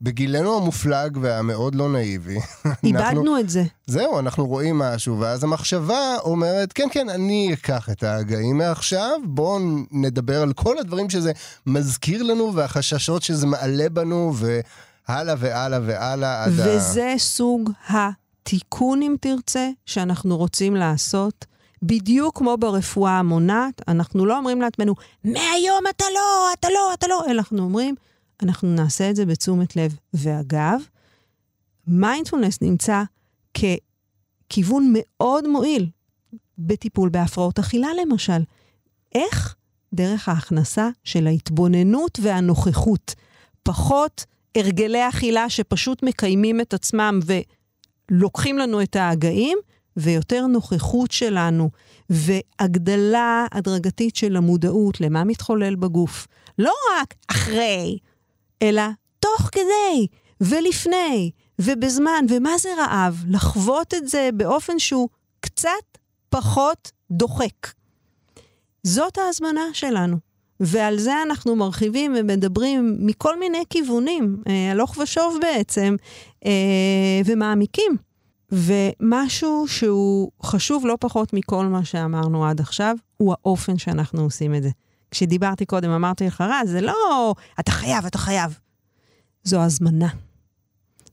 בגילנו 0.00 0.56
המופלג 0.56 1.18
והמאוד 1.20 1.74
לא 1.74 1.88
נאיבי. 1.92 2.38
איבדנו 2.84 3.08
אנחנו, 3.08 3.38
את 3.38 3.50
זה. 3.50 3.64
זהו, 3.86 4.18
אנחנו 4.18 4.46
רואים 4.46 4.78
משהו, 4.78 5.20
ואז 5.20 5.44
המחשבה 5.44 6.16
אומרת, 6.20 6.72
כן, 6.72 6.88
כן, 6.90 7.08
אני 7.08 7.52
אקח 7.52 7.88
את 7.90 8.02
ההגאים 8.02 8.58
מעכשיו, 8.58 9.20
בואו 9.24 9.58
נדבר 9.90 10.42
על 10.42 10.52
כל 10.52 10.78
הדברים 10.78 11.10
שזה 11.10 11.32
מזכיר 11.66 12.22
לנו, 12.22 12.54
והחששות 12.54 13.22
שזה 13.22 13.46
מעלה 13.46 13.88
בנו, 13.88 14.32
והלאה 14.34 15.34
והלאה 15.38 15.80
והלאה 15.86 16.44
עד 16.44 16.52
וזה 16.52 16.72
ה... 16.72 16.76
וזה 16.76 17.14
סוג 17.18 17.70
התיקון, 17.88 19.02
אם 19.02 19.14
תרצה, 19.20 19.68
שאנחנו 19.86 20.36
רוצים 20.36 20.76
לעשות. 20.76 21.44
בדיוק 21.82 22.38
כמו 22.38 22.56
ברפואה 22.56 23.18
המונעת, 23.18 23.82
אנחנו 23.88 24.26
לא 24.26 24.38
אומרים 24.38 24.60
לעצמנו, 24.60 24.94
מהיום 25.24 25.84
אתה 25.90 26.04
לא, 26.14 26.52
אתה 26.58 26.68
לא, 26.70 26.94
אתה 26.94 27.06
לא, 27.06 27.22
אלא 27.26 27.38
אנחנו 27.38 27.62
אומרים, 27.62 27.94
אנחנו 28.42 28.68
נעשה 28.74 29.10
את 29.10 29.16
זה 29.16 29.26
בתשומת 29.26 29.76
לב. 29.76 29.96
ואגב, 30.14 30.80
מיינדפולנס 31.86 32.58
נמצא 32.62 33.02
ככיוון 33.54 34.92
מאוד 34.94 35.48
מועיל 35.48 35.90
בטיפול 36.58 37.08
בהפרעות 37.08 37.58
אכילה 37.58 37.88
למשל. 38.02 38.42
איך? 39.14 39.54
דרך 39.94 40.28
ההכנסה 40.28 40.88
של 41.04 41.26
ההתבוננות 41.26 42.18
והנוכחות. 42.22 43.14
פחות 43.62 44.24
הרגלי 44.54 45.08
אכילה 45.08 45.50
שפשוט 45.50 46.02
מקיימים 46.02 46.60
את 46.60 46.74
עצמם 46.74 47.20
ולוקחים 48.10 48.58
לנו 48.58 48.82
את 48.82 48.96
ההגאים, 48.96 49.58
ויותר 49.96 50.46
נוכחות 50.46 51.10
שלנו, 51.10 51.70
והגדלה 52.10 53.46
הדרגתית 53.52 54.16
של 54.16 54.36
המודעות 54.36 55.00
למה 55.00 55.24
מתחולל 55.24 55.74
בגוף. 55.74 56.26
לא 56.58 56.72
רק 56.92 57.14
אחרי, 57.28 57.98
אלא 58.62 58.82
תוך 59.20 59.48
כדי, 59.52 60.06
ולפני, 60.40 61.30
ובזמן, 61.58 62.24
ומה 62.28 62.58
זה 62.58 62.68
רעב? 62.78 63.24
לחוות 63.28 63.94
את 63.94 64.08
זה 64.08 64.30
באופן 64.34 64.78
שהוא 64.78 65.08
קצת 65.40 65.98
פחות 66.28 66.92
דוחק. 67.10 67.72
זאת 68.82 69.18
ההזמנה 69.18 69.64
שלנו. 69.72 70.16
ועל 70.60 70.98
זה 70.98 71.22
אנחנו 71.22 71.56
מרחיבים 71.56 72.14
ומדברים 72.16 72.96
מכל 73.00 73.38
מיני 73.38 73.62
כיוונים, 73.70 74.42
אה, 74.48 74.70
הלוך 74.70 74.98
ושוב 75.02 75.38
בעצם, 75.40 75.96
אה, 76.46 76.50
ומעמיקים. 77.24 77.96
ומשהו 78.52 79.64
שהוא 79.68 80.30
חשוב 80.42 80.86
לא 80.86 80.96
פחות 81.00 81.32
מכל 81.32 81.66
מה 81.66 81.84
שאמרנו 81.84 82.46
עד 82.46 82.60
עכשיו, 82.60 82.96
הוא 83.16 83.32
האופן 83.32 83.78
שאנחנו 83.78 84.22
עושים 84.22 84.54
את 84.54 84.62
זה. 84.62 84.70
כשדיברתי 85.10 85.66
קודם, 85.66 85.90
אמרתי 85.90 86.26
לך, 86.26 86.40
רז, 86.40 86.70
זה 86.70 86.80
לא, 86.80 87.34
אתה 87.60 87.70
חייב, 87.70 88.06
אתה 88.06 88.18
חייב. 88.18 88.58
זו 89.44 89.62
הזמנה. 89.62 90.08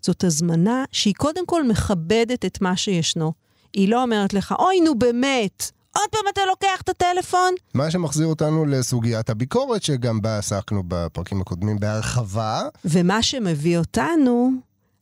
זאת 0.01 0.23
הזמנה 0.23 0.85
שהיא 0.91 1.13
קודם 1.17 1.45
כל 1.45 1.67
מכבדת 1.67 2.45
את 2.45 2.61
מה 2.61 2.77
שישנו. 2.77 3.33
היא 3.73 3.89
לא 3.89 4.03
אומרת 4.03 4.33
לך, 4.33 4.55
אוי, 4.59 4.81
נו 4.81 4.99
באמת, 4.99 5.71
עוד 5.95 6.09
פעם 6.11 6.21
אתה 6.33 6.41
לוקח 6.47 6.81
את 6.81 6.89
הטלפון? 6.89 7.53
מה 7.73 7.91
שמחזיר 7.91 8.27
אותנו 8.27 8.65
לסוגיית 8.65 9.29
הביקורת, 9.29 9.83
שגם 9.83 10.21
בה 10.21 10.37
עסקנו 10.37 10.83
בפרקים 10.87 11.41
הקודמים 11.41 11.79
בהרחבה. 11.79 12.61
ומה 12.85 13.23
שמביא 13.23 13.77
אותנו 13.77 14.51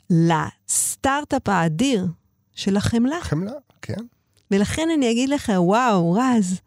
לסטארט-אפ 0.09 1.49
האדיר 1.49 2.07
של 2.55 2.77
החמלה. 2.77 3.21
חמלה, 3.21 3.51
כן. 3.81 4.03
ולכן 4.51 4.87
אני 4.97 5.11
אגיד 5.11 5.29
לך, 5.29 5.51
וואו, 5.55 6.13
רז, 6.13 6.59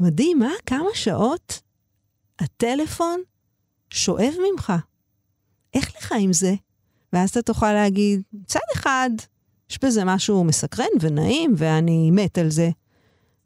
מדהים, 0.00 0.42
אה? 0.42 0.48
כמה 0.66 0.88
שעות 0.94 1.60
הטלפון 2.38 3.20
שואב 3.90 4.34
ממך. 4.52 4.72
איך 5.74 5.96
לך 5.96 6.14
עם 6.18 6.32
זה? 6.32 6.54
ואז 7.12 7.30
אתה 7.30 7.42
תוכל 7.42 7.72
להגיד, 7.72 8.22
מצד 8.32 8.60
אחד, 8.74 9.10
יש 9.70 9.78
בזה 9.84 10.04
משהו 10.04 10.44
מסקרן 10.44 10.86
ונעים, 11.00 11.54
ואני 11.56 12.10
מת 12.10 12.38
על 12.38 12.50
זה. 12.50 12.70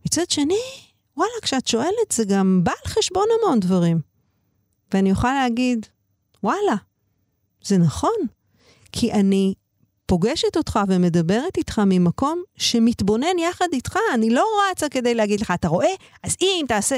מצד 0.07 0.31
שני, 0.31 0.61
וואלה, 1.17 1.33
כשאת 1.43 1.67
שואלת, 1.67 2.13
זה 2.13 2.25
גם 2.25 2.61
בא 2.65 2.73
על 2.85 2.93
חשבון 2.93 3.27
המון 3.39 3.61
דברים. 3.61 4.01
ואני 4.95 5.11
אוכל 5.11 5.33
להגיד, 5.33 5.87
וואלה, 6.43 6.77
זה 7.65 7.79
נכון, 7.79 8.17
כי 8.93 9.13
אני 9.13 9.55
פוגשת 10.07 10.57
אותך 10.57 10.81
ומדברת 10.89 11.57
איתך 11.57 11.81
ממקום 11.87 12.43
שמתבונן 12.57 13.39
יחד 13.39 13.67
איתך. 13.73 13.99
אני 14.15 14.31
לא 14.31 14.47
רצה 14.71 14.89
כדי 14.89 15.15
להגיד 15.15 15.41
לך, 15.41 15.51
אתה 15.51 15.69
רואה? 15.69 15.95
אז 16.23 16.37
אם 16.41 16.65
תעשה... 16.69 16.97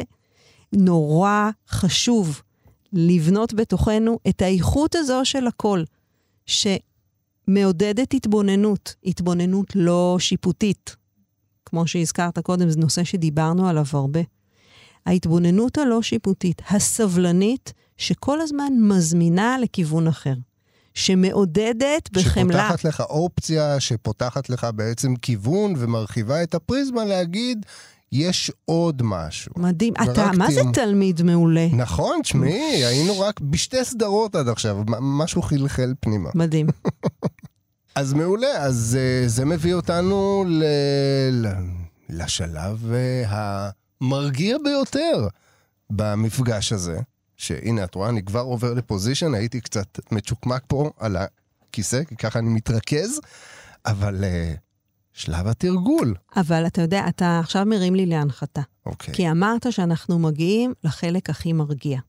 נורא 0.73 1.51
חשוב 1.69 2.43
לבנות 2.93 3.55
בתוכנו 3.55 4.19
את 4.29 4.43
האיכות 4.43 4.95
הזו 4.95 5.21
של 5.25 5.47
הכל, 5.47 5.85
שמעודדת 6.47 8.15
התבוננות, 8.15 8.95
התבוננות 9.05 9.67
לא 9.75 10.17
שיפוטית. 10.21 10.97
כמו 11.65 11.87
שהזכרת 11.87 12.39
קודם, 12.39 12.71
זה 12.71 12.81
נושא 12.81 13.05
שדיברנו 13.05 13.69
עליו 13.69 13.85
הרבה. 13.93 14.21
ההתבוננות 15.07 15.79
הלא 15.79 16.03
שיפוטית, 16.03 16.63
הסבלנית, 16.71 17.73
שכל 17.97 18.41
הזמן 18.41 18.73
מזמינה 18.81 19.59
לכיוון 19.59 20.07
אחר. 20.07 20.35
שמעודדת 20.95 22.11
בחמלה. 22.13 22.69
שפותחת 22.69 22.85
לך 22.85 23.01
אופציה, 23.01 23.81
שפותחת 23.81 24.51
לך 24.51 24.67
בעצם 24.75 25.17
כיוון 25.17 25.75
ומרחיבה 25.79 26.43
את 26.43 26.55
הפריזמה 26.55 27.05
להגיד, 27.05 27.67
יש 28.13 28.53
עוד 28.65 29.03
משהו. 29.05 29.53
מדהים. 29.57 29.95
אתה, 30.03 30.31
מה 30.37 30.51
זה 30.51 30.61
תלמיד 30.73 31.23
מעולה? 31.23 31.69
נכון, 31.73 32.21
תשמעי, 32.23 32.85
היינו 32.85 33.21
רק 33.21 33.41
בשתי 33.41 33.85
סדרות 33.85 34.35
עד 34.35 34.49
עכשיו, 34.49 34.79
משהו 35.01 35.43
חלחל 35.43 35.95
פנימה. 36.01 36.31
מדהים. 36.35 36.67
אז 37.95 38.13
מעולה, 38.13 38.53
אז 38.59 38.99
uh, 38.99 39.29
זה 39.29 39.45
מביא 39.45 39.75
אותנו 39.75 40.45
ל... 40.49 40.65
לשלב 42.09 42.93
uh, 42.93 43.29
המרגיע 44.01 44.57
ביותר 44.65 45.29
במפגש 45.91 46.73
הזה. 46.73 46.99
שהנה, 47.37 47.85
את 47.85 47.95
רואה, 47.95 48.09
אני 48.09 48.25
כבר 48.25 48.41
עובר 48.41 48.75
לפוזיישן, 48.75 49.35
הייתי 49.35 49.61
קצת 49.61 49.99
מצ'וקמק 50.13 50.63
פה 50.67 50.91
על 50.99 51.17
הכיסא, 51.17 52.05
כי 52.05 52.17
ככה 52.17 52.39
אני 52.39 52.49
מתרכז, 52.49 53.21
אבל 53.87 54.25
uh, 54.25 54.68
שלב 55.19 55.47
התרגול. 55.47 56.15
אבל 56.37 56.67
אתה 56.67 56.83
יודע, 56.83 57.09
אתה 57.09 57.41
עכשיו 57.41 57.67
מרים 57.67 57.95
לי 57.95 58.07
להנחתה. 58.07 58.61
אוקיי. 58.87 59.15
כי 59.15 59.31
אמרת 59.31 59.67
שאנחנו 59.73 60.19
מגיעים 60.19 60.75
לחלק 60.85 61.31
הכי 61.31 61.53
מרגיע. 61.53 62.01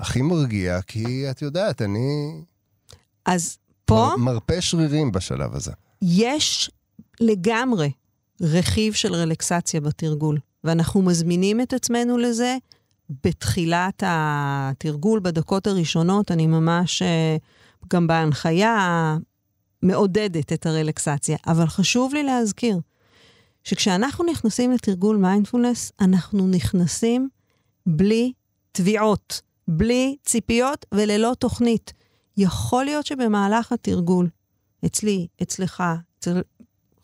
הכי 0.00 0.22
מרגיע, 0.22 0.82
כי 0.82 1.30
את 1.30 1.42
יודעת, 1.42 1.82
אני... 1.82 2.40
אז 3.26 3.58
פה... 3.84 3.94
מר, 3.94 4.16
מרפה 4.16 4.60
שרירים 4.60 5.12
בשלב 5.12 5.54
הזה. 5.54 5.72
יש 6.02 6.70
לגמרי 7.20 7.90
רכיב 8.40 8.94
של 8.94 9.14
רלקסציה 9.14 9.80
בתרגול, 9.80 10.38
ואנחנו 10.64 11.02
מזמינים 11.02 11.60
את 11.60 11.72
עצמנו 11.72 12.18
לזה 12.18 12.56
בתחילת 13.24 14.02
התרגול, 14.06 15.20
בדקות 15.20 15.66
הראשונות, 15.66 16.30
אני 16.30 16.46
ממש 16.46 17.02
אה, 17.02 17.36
גם 17.88 18.06
בהנחיה 18.06 19.16
מעודדת 19.82 20.52
את 20.52 20.66
הרלקסציה. 20.66 21.36
אבל 21.46 21.66
חשוב 21.66 22.14
לי 22.14 22.22
להזכיר 22.22 22.80
שכשאנחנו 23.64 24.24
נכנסים 24.24 24.72
לתרגול 24.72 25.16
מיינדפולנס, 25.16 25.92
אנחנו 26.00 26.48
נכנסים 26.48 27.28
בלי 27.86 28.32
תביעות, 28.72 29.40
בלי 29.68 30.16
ציפיות 30.24 30.86
וללא 30.94 31.32
תוכנית. 31.38 31.92
יכול 32.36 32.84
להיות 32.84 33.06
שבמהלך 33.06 33.72
התרגול, 33.72 34.28
אצלי, 34.86 35.26
אצלך, 35.42 35.82
אצל 36.18 36.40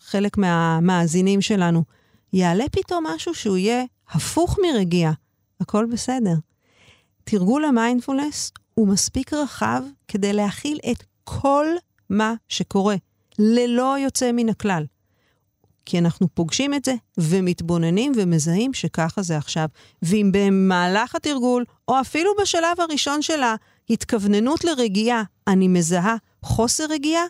חלק 0.00 0.38
מהמאזינים 0.38 1.40
שלנו, 1.40 1.84
יעלה 2.32 2.64
פתאום 2.72 3.06
משהו 3.06 3.34
שהוא 3.34 3.56
יהיה 3.56 3.84
הפוך 4.10 4.58
מרגיעה. 4.62 5.12
הכל 5.60 5.86
בסדר. 5.92 6.34
תרגול 7.24 7.64
המיינדפולנס 7.64 8.52
הוא 8.74 8.88
מספיק 8.88 9.32
רחב 9.32 9.82
כדי 10.08 10.32
להכיל 10.32 10.78
את 10.90 11.02
כל 11.24 11.66
מה 12.10 12.34
שקורה, 12.48 12.96
ללא 13.38 13.96
יוצא 13.98 14.32
מן 14.32 14.48
הכלל. 14.48 14.84
כי 15.84 15.98
אנחנו 15.98 16.28
פוגשים 16.34 16.74
את 16.74 16.84
זה 16.84 16.94
ומתבוננים 17.18 18.12
ומזהים 18.16 18.74
שככה 18.74 19.22
זה 19.22 19.36
עכשיו. 19.36 19.68
ואם 20.02 20.30
במהלך 20.32 21.14
התרגול, 21.14 21.64
או 21.88 22.00
אפילו 22.00 22.30
בשלב 22.42 22.80
הראשון 22.80 23.22
של 23.22 23.40
ההתכווננות 23.90 24.64
לרגיעה, 24.64 25.22
אני 25.46 25.68
מזהה 25.68 26.16
חוסר 26.42 26.84
רגיעה, 26.90 27.24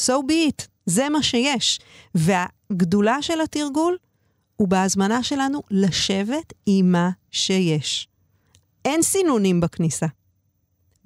so 0.00 0.12
be 0.12 0.50
it, 0.50 0.66
זה 0.86 1.08
מה 1.08 1.22
שיש. 1.22 1.80
והגדולה 2.14 3.22
של 3.22 3.40
התרגול 3.40 3.96
הוא 4.56 4.68
בהזמנה 4.68 5.22
שלנו 5.22 5.62
לשבת 5.70 6.52
עם 6.66 6.92
מה 6.92 7.10
שיש. 7.30 8.08
אין 8.84 9.02
סינונים 9.02 9.60
בכניסה. 9.60 10.06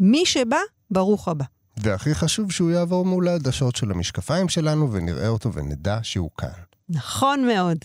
מי 0.00 0.26
שבא, 0.26 0.60
ברוך 0.90 1.28
הבא. 1.28 1.44
והכי 1.82 2.14
חשוב 2.14 2.52
שהוא 2.52 2.70
יעבור 2.70 3.04
מול 3.04 3.28
העדשות 3.28 3.76
של 3.76 3.90
המשקפיים 3.90 4.48
שלנו 4.48 4.92
ונראה 4.92 5.28
אותו 5.28 5.52
ונדע 5.52 5.98
שהוא 6.02 6.30
כאן. 6.38 6.48
נכון 6.88 7.46
מאוד. 7.46 7.78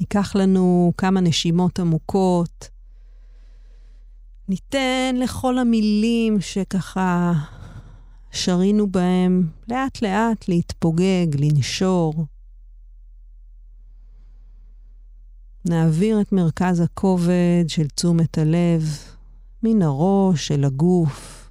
ניקח 0.00 0.36
לנו 0.36 0.92
כמה 0.96 1.20
נשימות 1.20 1.78
עמוקות. 1.78 2.68
ניתן 4.52 5.14
לכל 5.18 5.58
המילים 5.58 6.40
שככה 6.40 7.32
שרינו 8.30 8.86
בהם 8.86 9.48
לאט-לאט 9.68 10.48
להתפוגג, 10.48 11.26
לנשור. 11.38 12.26
נעביר 15.64 16.20
את 16.20 16.32
מרכז 16.32 16.80
הכובד 16.80 17.64
של 17.68 17.88
תשומת 17.88 18.38
הלב 18.38 18.82
מן 19.62 19.82
הראש 19.82 20.52
אל 20.52 20.64
הגוף, 20.64 21.50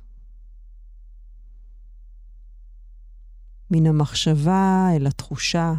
מן 3.72 3.86
המחשבה 3.86 4.88
אל 4.96 5.08
התחושה. 5.08 5.74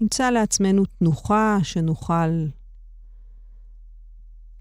נמצא 0.00 0.30
לעצמנו 0.30 0.84
תנוחה 0.84 1.58
שנוכל 1.62 2.46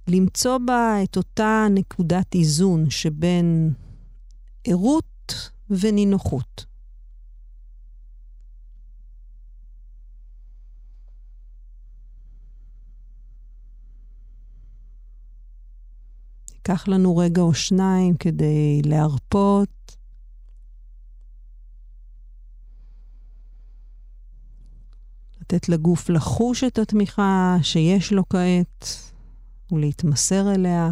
למצוא 0.07 0.57
בה 0.57 1.03
את 1.03 1.17
אותה 1.17 1.67
נקודת 1.69 2.35
איזון 2.35 2.89
שבין 2.89 3.73
ערות 4.63 5.51
ונינוחות. 5.69 6.65
ייקח 16.53 16.87
לנו 16.87 17.17
רגע 17.17 17.41
או 17.41 17.53
שניים 17.53 18.17
כדי 18.17 18.81
להרפות 18.85 19.76
לתת 25.53 25.69
לגוף 25.69 26.09
לחוש 26.09 26.63
את 26.63 26.79
התמיכה 26.79 27.57
שיש 27.61 28.13
לו 28.13 28.23
כעת 28.29 28.85
ולהתמסר 29.71 30.55
אליה. 30.55 30.91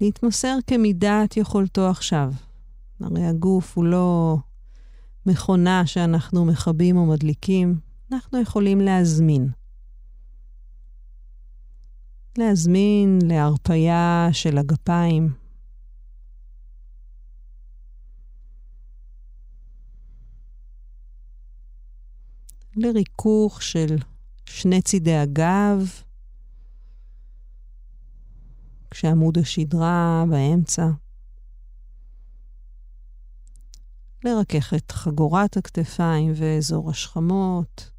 להתמסר 0.00 0.56
כמידת 0.66 1.36
יכולתו 1.36 1.88
עכשיו. 1.88 2.32
הרי 3.00 3.24
הגוף 3.24 3.76
הוא 3.76 3.84
לא 3.84 4.36
מכונה 5.26 5.86
שאנחנו 5.86 6.44
מכבים 6.44 6.96
או 6.96 7.06
מדליקים, 7.06 7.80
אנחנו 8.12 8.40
יכולים 8.40 8.80
להזמין. 8.80 9.57
להזמין 12.38 13.18
להרפייה 13.24 14.28
של 14.32 14.58
הגפיים. 14.58 15.34
לריכוך 22.76 23.62
של 23.62 23.96
שני 24.44 24.82
צידי 24.82 25.16
הגב, 25.16 25.90
כשעמוד 28.90 29.38
השדרה 29.38 30.24
באמצע. 30.30 30.88
לרכך 34.24 34.74
את 34.74 34.92
חגורת 34.92 35.56
הכתפיים 35.56 36.32
ואזור 36.36 36.90
השכמות. 36.90 37.97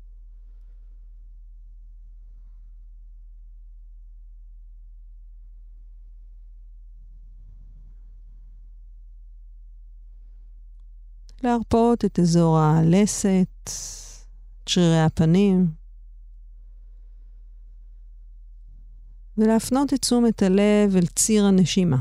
להרפות 11.43 12.05
את 12.05 12.19
אזור 12.19 12.59
הלסת, 12.59 13.69
שרירי 14.65 15.01
הפנים, 15.01 15.71
ולהפנות 19.37 19.93
את 19.93 20.01
תשומת 20.01 20.43
הלב 20.43 20.95
אל 20.95 21.05
ציר 21.05 21.45
הנשימה. 21.45 21.97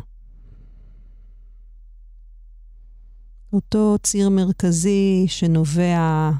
אותו 3.52 3.96
ציר 4.02 4.28
מרכזי 4.30 5.24
שנובע 5.28 6.30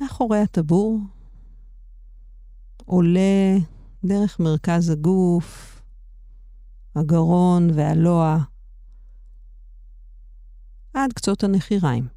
מאחורי 0.00 0.38
הטבור, 0.38 1.00
עולה 2.84 3.56
דרך 4.04 4.40
מרכז 4.40 4.90
הגוף, 4.90 5.82
הגרון 6.94 7.70
והלוע, 7.74 8.38
עד 10.96 11.12
קצות 11.12 11.44
הנחיריים. 11.44 12.08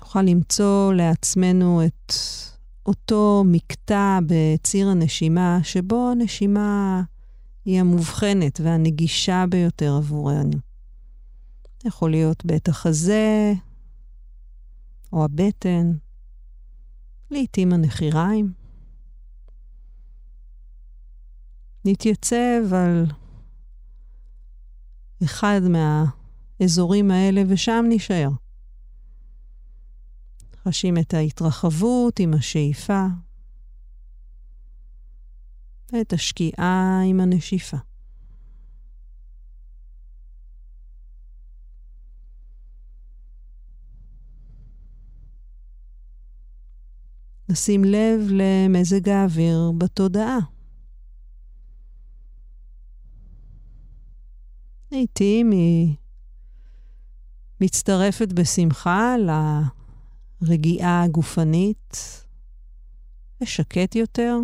נוכל 0.00 0.22
למצוא 0.22 0.92
לעצמנו 0.92 1.82
את 1.86 2.12
אותו 2.86 3.42
מקטע 3.46 4.18
בציר 4.26 4.88
הנשימה, 4.88 5.58
שבו 5.62 6.10
הנשימה 6.10 7.02
היא 7.64 7.80
המובחנת 7.80 8.60
והנגישה 8.62 9.44
ביותר 9.50 9.94
עבורנו. 9.96 10.58
יכול 11.84 12.10
להיות 12.10 12.44
בית 12.44 12.68
החזה 12.68 13.52
או 15.12 15.24
הבטן, 15.24 15.92
לעתים 17.30 17.72
הנחיריים. 17.72 18.52
נתייצב 21.84 22.74
על 22.74 23.06
אחד 25.24 25.60
מהאזורים 25.68 27.10
האלה 27.10 27.42
ושם 27.48 27.84
נשאר. 27.88 28.28
חשים 30.68 30.98
את 30.98 31.14
ההתרחבות 31.14 32.20
עם 32.20 32.34
השאיפה, 32.34 33.06
ואת 35.92 36.12
השקיעה 36.12 37.00
עם 37.06 37.20
הנשיפה. 37.20 37.76
נשים 47.48 47.84
לב 47.84 48.20
למזג 48.30 49.08
האוויר 49.08 49.72
בתודעה. 49.78 50.53
לעתים 54.94 55.50
היא 55.50 55.94
מצטרפת 57.60 58.32
בשמחה 58.32 59.14
לרגיעה 60.40 61.02
הגופנית 61.02 61.96
ושקט 63.40 63.94
יותר. 63.94 64.36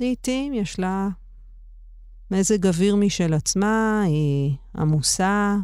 לעתים 0.00 0.54
יש 0.54 0.78
לה 0.78 1.08
מזג 2.30 2.66
אוויר 2.66 2.96
משל 2.96 3.34
עצמה, 3.34 4.02
היא 4.06 4.56
עמוסה, 4.76 5.56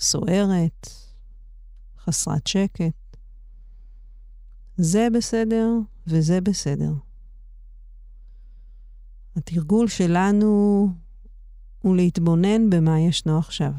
סוערת, 0.00 0.88
חסרת 1.98 2.46
שקט. 2.46 3.16
זה 4.76 5.08
בסדר 5.14 5.68
וזה 6.06 6.40
בסדר. 6.40 6.92
התרגול 9.36 9.88
שלנו 9.88 10.88
הוא 11.88 11.96
להתבונן 11.96 12.70
במה 12.70 13.00
ישנו 13.00 13.38
עכשיו. 13.38 13.72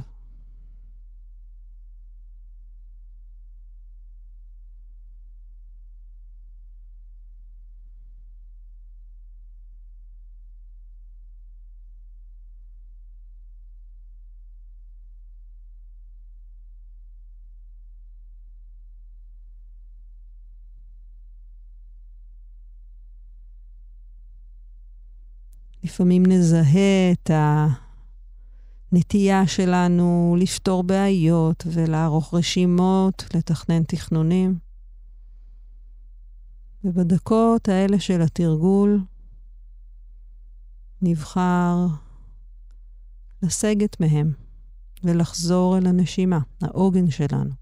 לפעמים 25.84 26.26
נזהה 26.26 27.12
את 27.12 27.32
הנטייה 28.92 29.48
שלנו 29.48 30.36
לפתור 30.40 30.84
בעיות 30.84 31.64
ולערוך 31.74 32.34
רשימות, 32.34 33.26
לתכנן 33.36 33.84
תכנונים. 33.84 34.60
ובדקות 36.84 37.70
האלה 37.70 38.00
של 38.00 38.22
התרגול 38.22 39.00
נבחר 41.02 41.88
לסגת 43.44 44.00
מהם 44.00 44.34
ולחזור 45.04 45.78
אל 45.78 45.88
הנשימה, 45.88 46.40
העוגן 46.62 47.10
שלנו. 47.10 47.59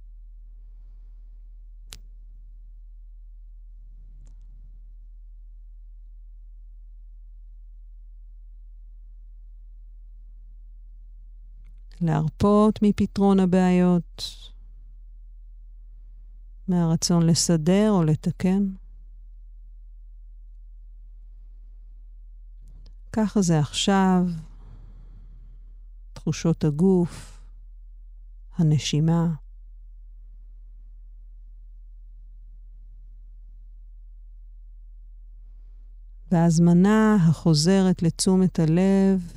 להרפות 12.02 12.80
מפתרון 12.82 13.39
הבעיות, 13.39 14.24
מהרצון 16.68 17.26
לסדר 17.26 17.91
או 17.91 18.04
לתקן. 18.04 18.70
ככה 23.12 23.41
זה 23.41 23.60
עכשיו, 23.60 24.26
תחושות 26.14 26.64
הגוף, 26.64 27.41
הנשימה. 28.58 29.34
וההזמנה 36.32 37.16
החוזרת 37.30 38.04
לתשומת 38.04 38.60
הלב 38.60 39.37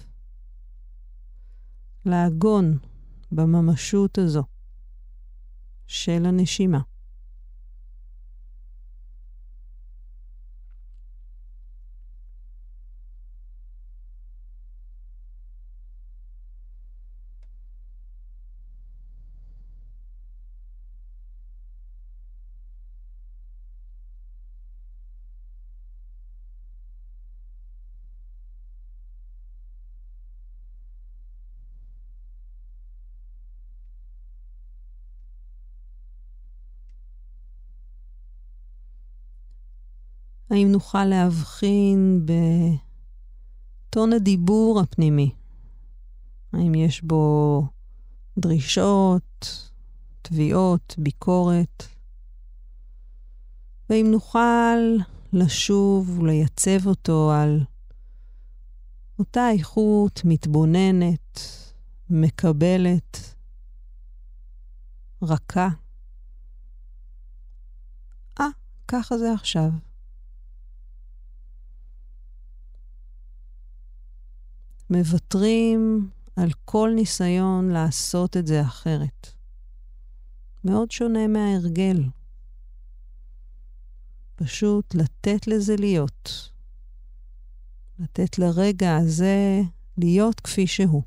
לעגון 2.06 2.78
בממשות 3.32 4.18
הזו 4.18 4.42
של 5.86 6.26
הנשימה. 6.26 6.80
האם 40.50 40.72
נוכל 40.72 41.04
להבחין 41.04 42.26
בטון 43.90 44.12
הדיבור 44.12 44.80
הפנימי? 44.80 45.34
האם 46.52 46.74
יש 46.74 47.02
בו 47.02 47.62
דרישות, 48.38 49.70
תביעות, 50.22 50.94
ביקורת? 50.98 51.86
ואם 53.90 54.06
נוכל 54.10 54.78
לשוב 55.32 56.18
ולייצב 56.18 56.86
אותו 56.86 57.32
על 57.32 57.64
אותה 59.18 59.50
איכות 59.50 60.20
מתבוננת, 60.24 61.40
מקבלת, 62.10 63.34
רכה. 65.22 65.68
ככה 68.90 69.18
זה 69.18 69.32
עכשיו. 69.32 69.70
מוותרים 74.90 76.10
על 76.36 76.50
כל 76.64 76.90
ניסיון 76.94 77.68
לעשות 77.68 78.36
את 78.36 78.46
זה 78.46 78.62
אחרת. 78.62 79.32
מאוד 80.64 80.90
שונה 80.90 81.26
מההרגל. 81.26 82.04
פשוט 84.36 84.94
לתת 84.94 85.46
לזה 85.46 85.76
להיות. 85.76 86.50
לתת 87.98 88.38
לרגע 88.38 88.96
הזה 88.96 89.60
להיות 89.98 90.40
כפי 90.40 90.66
שהוא. 90.66 91.02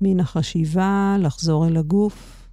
מן 0.00 0.20
החשיבה, 0.20 1.16
לחזור 1.20 1.68
אל 1.68 1.76
הגוף. 1.76 2.43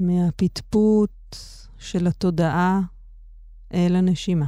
מהפטפוט 0.00 1.36
של 1.78 2.06
התודעה 2.06 2.80
אל 3.74 3.96
הנשימה. 3.96 4.46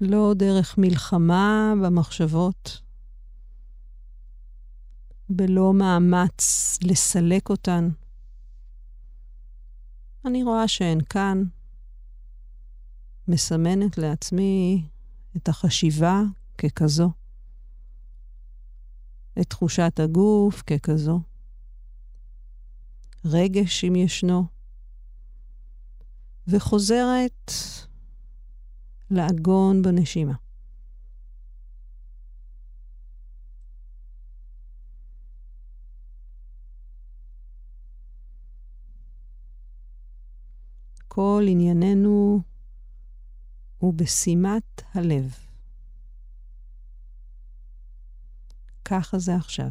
לא 0.00 0.32
דרך 0.36 0.78
מלחמה 0.78 1.72
במחשבות, 1.82 2.80
בלא 5.28 5.72
מאמץ 5.74 6.78
לסלק 6.82 7.50
אותן. 7.50 7.88
אני 10.24 10.42
רואה 10.42 10.68
שהן 10.68 11.00
כאן, 11.00 11.44
מסמנת 13.28 13.98
לעצמי 13.98 14.88
את 15.36 15.48
החשיבה 15.48 16.22
ככזו, 16.58 17.10
את 19.40 19.50
תחושת 19.50 20.00
הגוף 20.00 20.62
ככזו, 20.62 21.20
רגש 23.24 23.84
אם 23.84 23.96
ישנו, 23.96 24.44
וחוזרת 26.48 27.52
לעגון 29.10 29.82
בנשימה. 29.82 30.34
כל 41.08 41.44
ענייננו 41.48 42.42
הוא 43.78 43.94
בשימת 43.94 44.82
הלב. 44.94 45.34
ככה 48.84 49.18
זה 49.18 49.36
עכשיו. 49.36 49.70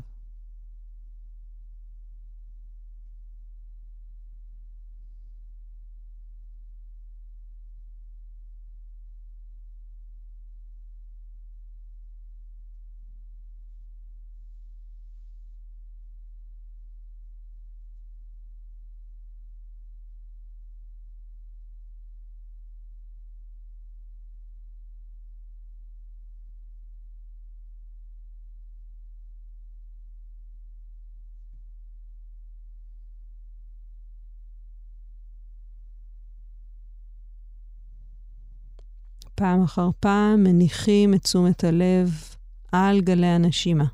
פעם 39.39 39.63
אחר 39.63 39.89
פעם 39.99 40.43
מניחים 40.43 41.13
את 41.13 41.23
תשומת 41.23 41.63
הלב 41.63 42.35
על 42.71 43.01
גלי 43.01 43.27
הנשימה. 43.27 43.85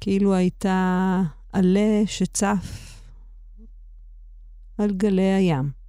כאילו 0.00 0.34
הייתה 0.34 1.22
עלה 1.52 2.02
שצף 2.06 3.00
על 4.78 4.90
גלי 4.90 5.32
הים. 5.32 5.79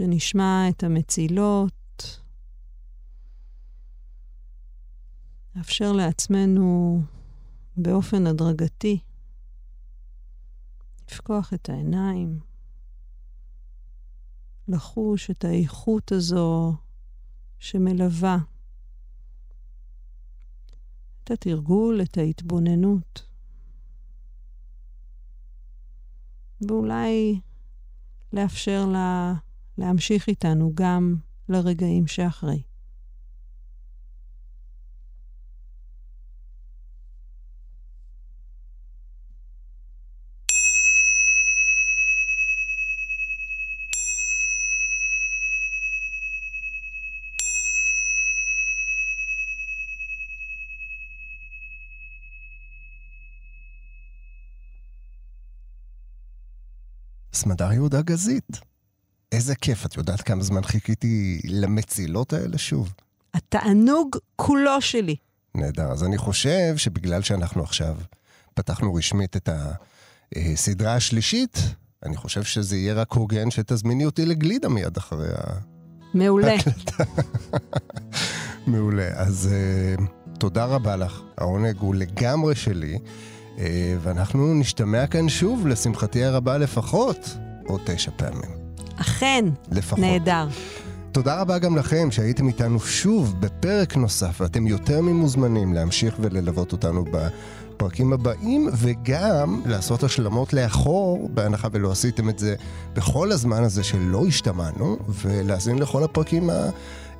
וכשנשמע 0.00 0.68
את 0.68 0.82
המצילות, 0.82 2.20
נאפשר 5.54 5.92
לעצמנו 5.92 7.02
באופן 7.76 8.26
הדרגתי 8.26 8.98
לפקוח 11.08 11.54
את 11.54 11.68
העיניים, 11.68 12.40
לחוש 14.68 15.30
את 15.30 15.44
האיכות 15.44 16.12
הזו 16.12 16.74
שמלווה 17.58 18.38
את 21.24 21.30
התרגול, 21.30 22.02
את 22.02 22.18
ההתבוננות. 22.18 23.26
ואולי 26.68 27.40
לאפשר 28.32 28.86
לה 28.86 29.34
להמשיך 29.80 30.28
איתנו 30.28 30.72
גם 30.74 31.16
לרגעים 31.48 32.06
שאחרי. 32.06 32.62
סמדר 57.32 57.72
יהודה 57.72 58.02
גזית. 58.02 58.60
איזה 59.40 59.54
כיף, 59.54 59.86
את 59.86 59.96
יודעת 59.96 60.20
כמה 60.20 60.42
זמן 60.42 60.62
חיכיתי 60.62 61.40
למצילות 61.44 62.32
האלה 62.32 62.58
שוב? 62.58 62.92
התענוג 63.34 64.16
כולו 64.36 64.80
שלי. 64.80 65.16
נהדר. 65.54 65.92
אז 65.92 66.04
אני 66.04 66.18
חושב 66.18 66.76
שבגלל 66.76 67.22
שאנחנו 67.22 67.62
עכשיו 67.62 67.96
פתחנו 68.54 68.94
רשמית 68.94 69.36
את 69.36 69.48
הסדרה 70.36 70.94
השלישית, 70.94 71.58
אני 72.06 72.16
חושב 72.16 72.42
שזה 72.42 72.76
יהיה 72.76 72.94
רק 72.94 73.12
הוגן 73.12 73.50
שתזמיני 73.50 74.06
אותי 74.06 74.26
לגלידה 74.26 74.68
מיד 74.68 74.96
אחרי 74.96 75.28
ה... 75.28 75.40
מעולה. 76.14 76.54
מעולה. 78.66 79.08
אז 79.14 79.48
uh, 79.98 80.02
תודה 80.38 80.64
רבה 80.64 80.96
לך. 80.96 81.20
העונג 81.38 81.76
הוא 81.78 81.94
לגמרי 81.94 82.54
שלי, 82.54 82.98
uh, 83.56 83.60
ואנחנו 84.00 84.54
נשתמע 84.54 85.06
כאן 85.06 85.28
שוב, 85.28 85.66
לשמחתי 85.66 86.24
הרבה 86.24 86.58
לפחות, 86.58 87.36
עוד 87.66 87.80
תשע 87.84 88.10
פעמים. 88.16 88.69
אכן, 89.00 89.44
לפחות. 89.72 89.98
נהדר. 89.98 90.46
תודה 91.12 91.40
רבה 91.40 91.58
גם 91.58 91.76
לכם 91.76 92.10
שהייתם 92.10 92.48
איתנו 92.48 92.80
שוב 92.80 93.34
בפרק 93.40 93.96
נוסף, 93.96 94.40
ואתם 94.40 94.66
יותר 94.66 95.00
ממוזמנים 95.00 95.72
להמשיך 95.72 96.14
וללוות 96.20 96.72
אותנו 96.72 97.04
לפרקים 97.74 98.12
הבאים, 98.12 98.68
וגם 98.72 99.62
לעשות 99.66 100.02
השלמות 100.02 100.52
לאחור, 100.52 101.28
בהנחה 101.34 101.68
ולא 101.72 101.90
עשיתם 101.90 102.28
את 102.28 102.38
זה 102.38 102.54
בכל 102.94 103.32
הזמן 103.32 103.64
הזה 103.64 103.84
שלא 103.84 104.26
השתמענו, 104.26 104.96
ולהאזין 105.08 105.78
לכל 105.78 106.04
הפרקים 106.04 106.50